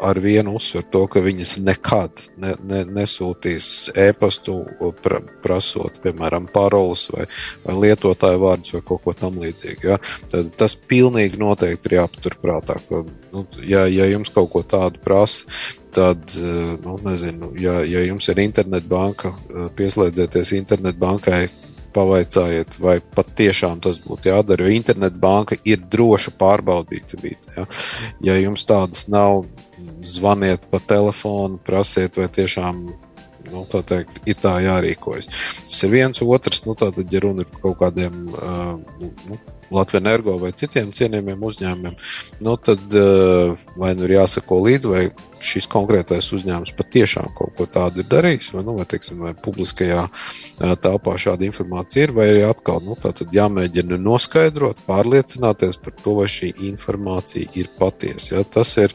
ar 0.00 0.18
vienu 0.20 0.54
uzsver 0.56 0.84
to, 0.92 1.02
ka 1.12 1.20
viņas 1.20 1.56
nekad 1.60 2.22
ne, 2.40 2.54
ne, 2.64 2.80
nesūtīs 2.88 3.90
e-pastu 3.98 4.56
pra, 5.02 5.20
prasot, 5.44 6.00
piemēram, 6.04 6.48
paroles 6.52 7.06
vai, 7.12 7.26
vai 7.66 7.76
lietotāju 7.84 8.40
vārdus 8.40 8.74
vai 8.76 8.82
kaut 8.88 9.04
ko 9.04 9.14
tam 9.16 9.40
līdzīgu. 9.42 9.90
Ja? 9.92 9.98
Tad 10.32 10.52
tas 10.60 10.76
pilnīgi 10.90 11.40
noteikti 11.40 11.90
ir 11.90 11.98
jāpaturprātā. 12.00 12.78
Ka, 12.88 13.02
nu, 13.34 13.44
ja, 13.60 13.84
ja 13.92 14.08
jums 14.10 14.32
kaut 14.34 14.52
ko 14.54 14.64
tādu 14.64 15.02
prasa, 15.04 15.44
tad, 15.94 16.32
nu, 16.84 16.96
nezinu, 17.04 17.52
ja, 17.60 17.80
ja 17.84 18.04
jums 18.06 18.28
ir 18.30 18.40
internetbanka, 18.46 19.34
pieslēdzieties 19.76 20.54
internetbankai 20.60 21.48
pavaicājiet, 21.94 22.78
vai 22.82 22.98
patiešām 23.16 23.82
tas 23.84 24.00
būtu 24.04 24.30
jādara, 24.30 24.66
jo 24.66 24.74
internetbanka 24.74 25.58
ir 25.68 25.82
droša 25.92 26.34
pārbaudīta 26.40 27.20
vieta. 27.22 27.54
Ja? 27.56 27.68
ja 28.30 28.40
jums 28.40 28.66
tādas 28.68 29.06
nav, 29.12 29.44
zvaniet 30.04 30.66
pa 30.70 30.80
telefonu, 30.82 31.60
prasiet, 31.64 32.16
vai 32.16 32.28
tiešām 32.32 32.82
nu, 33.50 33.64
tā 33.70 33.82
teikt, 33.86 34.20
ir 34.28 34.38
tā 34.40 34.56
jārīkojas. 34.64 35.30
Tas 35.68 35.86
ir 35.86 35.94
viens, 35.94 36.22
otrs, 36.22 36.64
nu, 36.66 36.76
tātad, 36.78 37.08
ja 37.10 37.22
runa 37.24 37.44
ir 37.44 37.50
par 37.52 37.64
kaut 37.68 37.80
kādiem 37.84 38.20
uh, 38.34 38.76
nu, 39.00 39.40
Latvijas 39.70 40.02
energo 40.02 40.36
vai 40.40 40.52
citiem 40.56 40.92
cienījumiem 40.96 41.42
uzņēmumiem, 41.50 41.98
nu, 42.46 42.54
tad 42.56 42.96
uh, 42.98 43.58
vai 43.80 43.92
nu 43.98 44.06
ir 44.06 44.16
jāsako 44.18 44.60
līdzi, 44.66 44.90
vai 44.90 45.02
šis 45.40 45.68
konkrētais 45.72 46.28
uzņēmums 46.36 46.74
patiešām 46.76 47.30
kaut 47.38 47.54
ko 47.56 47.66
tādu 47.70 48.02
ir 48.02 48.08
darījis, 48.10 48.50
vai, 48.54 48.64
nu, 48.66 48.76
vai, 48.78 48.86
teiksim, 48.90 49.22
vai 49.24 49.34
publiskajā 49.44 50.06
uh, 50.06 50.74
telpā 50.84 51.16
šāda 51.20 51.46
informācija 51.48 52.08
ir, 52.08 52.14
vai 52.16 52.30
arī 52.32 52.44
atkal 52.48 52.82
nu, 52.84 52.98
jāmēģina 53.32 54.00
noskaidrot, 54.00 54.82
pārliecināties 54.88 55.80
par 55.80 55.96
to, 56.02 56.16
vai 56.20 56.28
šī 56.30 56.52
informācija 56.70 57.50
ir 57.58 57.70
patiesa. 57.78 58.34
Ja? 58.34 58.44
Tas 58.58 58.76
ir 58.80 58.94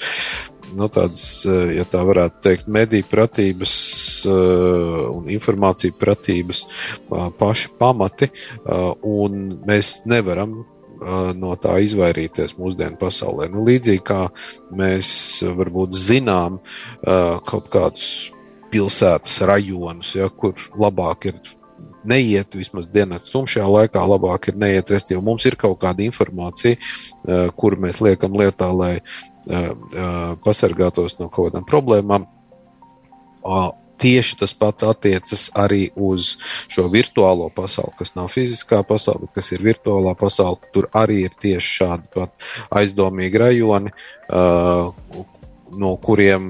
nu, 0.73 0.87
tādas, 0.91 1.45
ja 1.45 1.85
tā 1.89 2.01
varētu 2.07 2.41
teikt, 2.43 2.69
mediju 2.71 3.05
pratības 3.11 3.73
un 4.27 5.27
informāciju 5.35 5.97
pratības 5.99 6.63
paši 7.39 7.73
pamati, 7.79 8.31
un 9.05 9.43
mēs 9.67 9.99
nevaram 10.09 10.63
no 11.35 11.51
tā 11.59 11.75
izvairīties 11.83 12.55
mūsdienu 12.57 12.97
pasaulē. 13.01 13.49
Nu, 13.51 13.65
līdzīgi 13.67 14.03
kā 14.07 14.21
mēs 14.75 15.09
varbūt 15.43 15.93
zinām 15.99 16.61
kaut 17.03 17.69
kādus 17.73 18.31
pilsētas 18.71 19.41
rajonus, 19.45 20.15
ja, 20.17 20.29
kur 20.31 20.55
labāk 20.79 21.29
ir 21.29 21.37
neiet 22.07 22.55
vismaz 22.55 22.87
dienas 22.91 23.29
sumšajā 23.31 23.67
laikā, 23.67 24.01
labāk 24.07 24.49
ir 24.51 24.57
neiet, 24.61 24.91
restīvi 24.93 25.21
mums 25.25 25.45
ir 25.49 25.57
kaut 25.59 25.79
kāda 25.83 26.05
informācija, 26.05 26.79
kuru 27.59 27.81
mēs 27.85 28.01
liekam 28.03 28.35
lietā, 28.37 28.69
lai 28.71 28.99
pasargātos 30.45 31.19
no 31.19 31.29
kaut 31.29 31.51
kādām 31.51 31.65
problēmām. 31.69 32.27
Tieši 33.95 34.35
tas 34.41 34.51
pats 34.51 34.83
attiecas 34.83 35.45
arī 35.55 35.85
uz 35.95 36.33
šo 36.67 36.89
virtuālo 36.91 37.47
pasauli, 37.55 37.93
kas 37.99 38.11
nav 38.17 38.27
fiziskā 38.33 38.81
pasaule, 38.83 39.23
bet 39.23 39.37
kas 39.37 39.53
ir 39.55 39.63
virtuālā 39.63 40.11
pasaule. 40.19 40.59
Tur 40.75 40.89
arī 40.91 41.21
ir 41.29 41.37
tieši 41.39 41.75
šādi 41.77 42.11
pat 42.11 42.33
aizdomīgi 42.75 43.39
rajoni, 43.39 43.93
no 45.79 45.93
kuriem 46.03 46.49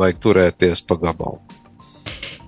vajag 0.00 0.22
turēties 0.24 0.86
pa 0.88 0.96
gabalu. 1.02 1.42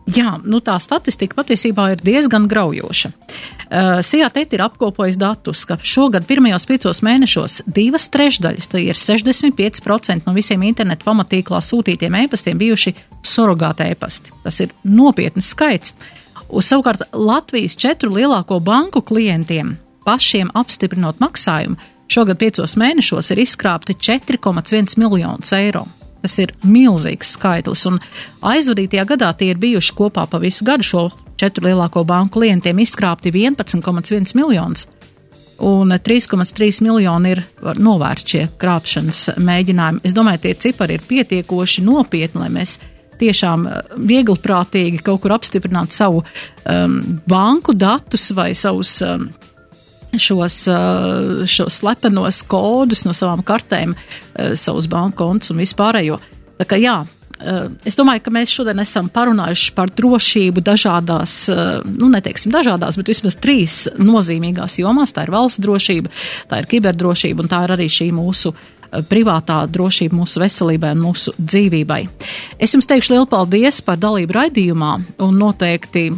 Jā, 0.04 0.34
nu 0.44 0.58
tā 0.60 0.74
statistika 0.84 1.38
patiesībā 1.38 1.86
ir 1.94 2.02
diezgan 2.04 2.44
graujoša. 2.48 3.08
Uh, 3.08 4.02
Sijātet 4.04 4.52
ir 4.52 4.60
apkopojis 4.66 5.16
datus, 5.16 5.62
ka 5.64 5.78
šogad 5.80 6.26
pirmajos 6.28 6.68
piecos 6.68 7.00
mēnešos 7.06 7.62
divas 7.64 8.10
trešdaļas, 8.12 8.68
tā 8.68 8.82
ir 8.84 9.00
65% 9.00 10.28
no 10.28 10.34
visiem 10.36 10.66
internetu 10.68 11.08
pamatīklā 11.08 11.62
sūtītiem 11.64 12.18
e-pastiem 12.20 12.60
bijuši 12.60 12.92
surrogāta 13.24 13.88
e-pasti. 13.88 14.34
Tas 14.44 14.60
ir 14.60 14.76
nopietns 14.84 15.48
skaits. 15.56 15.96
Uz 16.52 16.68
savukārt 16.68 17.08
Latvijas 17.16 17.72
četru 17.80 18.12
lielāko 18.12 18.60
banku 18.60 19.00
klientiem 19.00 19.78
pašiem 20.04 20.52
apstiprinot 20.52 21.16
maksājumu, 21.24 21.80
šogad 22.12 22.38
piecos 22.44 22.76
mēnešos 22.76 23.32
ir 23.32 23.40
izkrāpti 23.46 23.96
4,1 23.96 24.98
miljonus 25.00 25.56
eiro. 25.56 25.86
Tas 26.24 26.38
ir 26.40 26.54
milzīgs 26.64 27.34
skaitlis, 27.36 27.82
un 27.90 27.98
aizvadītajā 28.48 29.04
gadā 29.10 29.28
tie 29.36 29.50
ir 29.52 29.60
bijuši 29.60 29.92
kopā 29.98 30.24
pa 30.30 30.40
visu 30.40 30.64
gadu 30.64 30.86
šo 30.88 31.02
četru 31.36 31.66
lielāko 31.68 32.00
banku 32.08 32.38
klientiem 32.38 32.80
izkrāpti 32.80 33.32
11,1 33.34 34.32
miljonus. 34.38 34.86
Un 35.64 35.92
3,3 35.92 36.80
miljoni 36.82 37.34
ir 37.34 37.42
novērst 37.60 38.32
šie 38.32 38.46
krāpšanas 38.58 39.34
mēģinājumi. 39.36 40.00
Es 40.02 40.16
domāju, 40.16 40.46
tie 40.46 40.54
cipari 40.64 40.96
ir 40.96 41.04
pietiekoši 41.06 41.84
nopietni, 41.84 42.40
lai 42.40 42.50
mēs 42.56 42.78
tiešām 43.20 43.68
eh, 43.68 43.80
viegliprātīgi 44.10 45.02
kaut 45.04 45.22
kur 45.22 45.36
apstiprinātu 45.36 45.94
savu 45.94 46.24
um, 46.24 46.98
banku 47.30 47.76
datus 47.76 48.30
vai 48.34 48.52
savus 48.58 48.96
um, 49.06 49.28
šos, 50.20 50.68
eh, 50.68 51.46
šos 51.46 51.80
slepenos 51.80 52.42
kodus 52.48 53.04
no 53.04 53.12
savām 53.16 53.42
kartēm, 53.46 53.94
eh, 53.94 54.54
savus 54.54 54.88
banku 54.90 55.16
kontus 55.24 55.50
un 55.50 55.58
vispārējo. 55.62 56.18
Tā 56.58 56.66
kā 56.66 56.80
jā, 56.80 57.06
eh, 57.40 57.68
Es 57.84 57.96
domāju, 57.96 58.22
ka 58.22 58.30
mēs 58.30 58.48
šodien 58.48 58.80
esam 58.80 59.10
parunājuši 59.10 59.74
par 59.74 59.88
drošību 59.88 60.62
dažādās, 60.62 61.48
nu, 61.84 62.08
neteiksim 62.08 62.52
dažādās, 62.52 62.96
bet 62.96 63.06
vismaz 63.06 63.36
trīs 63.36 63.88
nozīmīgās 63.98 64.78
jomās. 64.78 65.12
Tā 65.12 65.24
ir 65.24 65.30
valsts 65.30 65.60
drošība, 65.60 66.08
tā 66.48 66.58
ir 66.58 66.66
kiberdrošība 66.66 67.40
un 67.40 67.48
tā 67.48 67.64
ir 67.64 67.76
arī 67.76 67.84
šī 67.90 68.12
mūsu 68.12 68.54
privātā 69.02 69.66
drošība 69.70 70.14
mūsu 70.14 70.40
veselībai 70.40 70.92
un 70.94 71.02
mūsu 71.02 71.34
dzīvībai. 71.38 72.08
Es 72.58 72.72
jums 72.72 72.86
teikšu 72.86 73.10
lielu 73.10 73.26
paldies 73.26 73.80
par 73.84 73.96
dalību 73.96 74.32
raidījumā 74.32 74.92
un 75.18 75.38
noteikti 75.38 76.12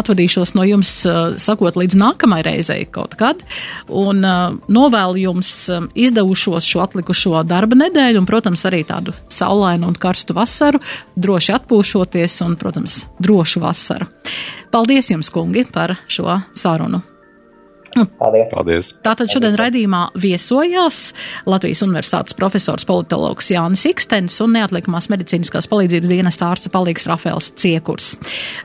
atvadīšos 0.00 0.54
no 0.58 0.66
jums, 0.66 0.92
uh, 1.08 1.36
sakot, 1.40 1.78
līdz 1.80 1.98
nākamajai 2.00 2.46
reizei 2.48 2.82
kaut 2.90 3.16
kad, 3.20 3.40
un 3.88 4.24
uh, 4.24 4.58
novēlu 4.72 5.22
jums 5.24 5.52
um, 5.72 5.88
izdevušos 5.94 6.68
šo 6.68 6.84
atlikušo 6.84 7.44
darba 7.48 7.78
nedēļu, 7.84 8.22
un, 8.22 8.28
protams, 8.28 8.66
arī 8.68 8.84
tādu 8.88 9.14
saulainu 9.32 9.90
un 9.92 9.98
karstu 10.00 10.36
vasaru, 10.36 10.82
droši 11.16 11.56
atpūšoties 11.60 12.42
un, 12.46 12.58
protams, 12.60 13.04
drošu 13.22 13.64
vasaru. 13.64 14.10
Paldies 14.74 15.12
jums, 15.14 15.32
kungi, 15.32 15.66
par 15.70 15.98
šo 16.10 16.40
sarunu! 16.58 17.13
Paldies. 18.20 18.50
Paldies. 18.52 18.90
Tātad 19.04 19.30
šodien 19.32 19.56
raidījumā 19.58 20.06
viesojās 20.20 21.00
Latvijas 21.48 21.84
Universitātes 21.86 22.36
profesors 22.38 22.86
politologs 22.88 23.50
Jānis 23.54 23.86
Ikstens 23.90 24.40
un 24.44 24.54
neatliekamās 24.58 25.10
medicīniskās 25.12 25.68
palīdzības 25.70 26.12
dienesta 26.12 26.50
ārsta 26.50 26.72
palīgs 26.74 27.08
Rafēls 27.10 27.52
Ciekurs. 27.60 28.14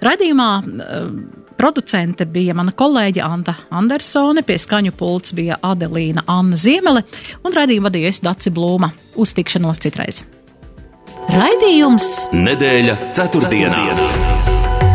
Raidījumā 0.05 0.49
uh, 0.59 1.13
producente 1.59 2.27
bija 2.29 2.55
mana 2.57 2.73
kolēģe 2.75 3.23
Anta 3.25 3.55
Andersone, 3.75 4.43
pie 4.47 4.59
skaņu 4.61 4.95
pults 4.97 5.35
bija 5.37 5.59
Adelīna 5.71 6.25
Anna 6.27 6.59
Ziemele 6.59 7.05
un 7.43 7.55
raidījumu 7.55 7.89
vadīja 7.89 8.13
es 8.13 8.23
Daci 8.25 8.53
Blūma. 8.55 8.93
Uz 9.19 9.35
tikšanos 9.37 9.81
citreiz. 9.83 10.23
Raidījums 11.29 12.13
Nedēļa 12.33 12.95
ceturtdienā. 13.13 13.83
ceturtdienā. 13.91 14.48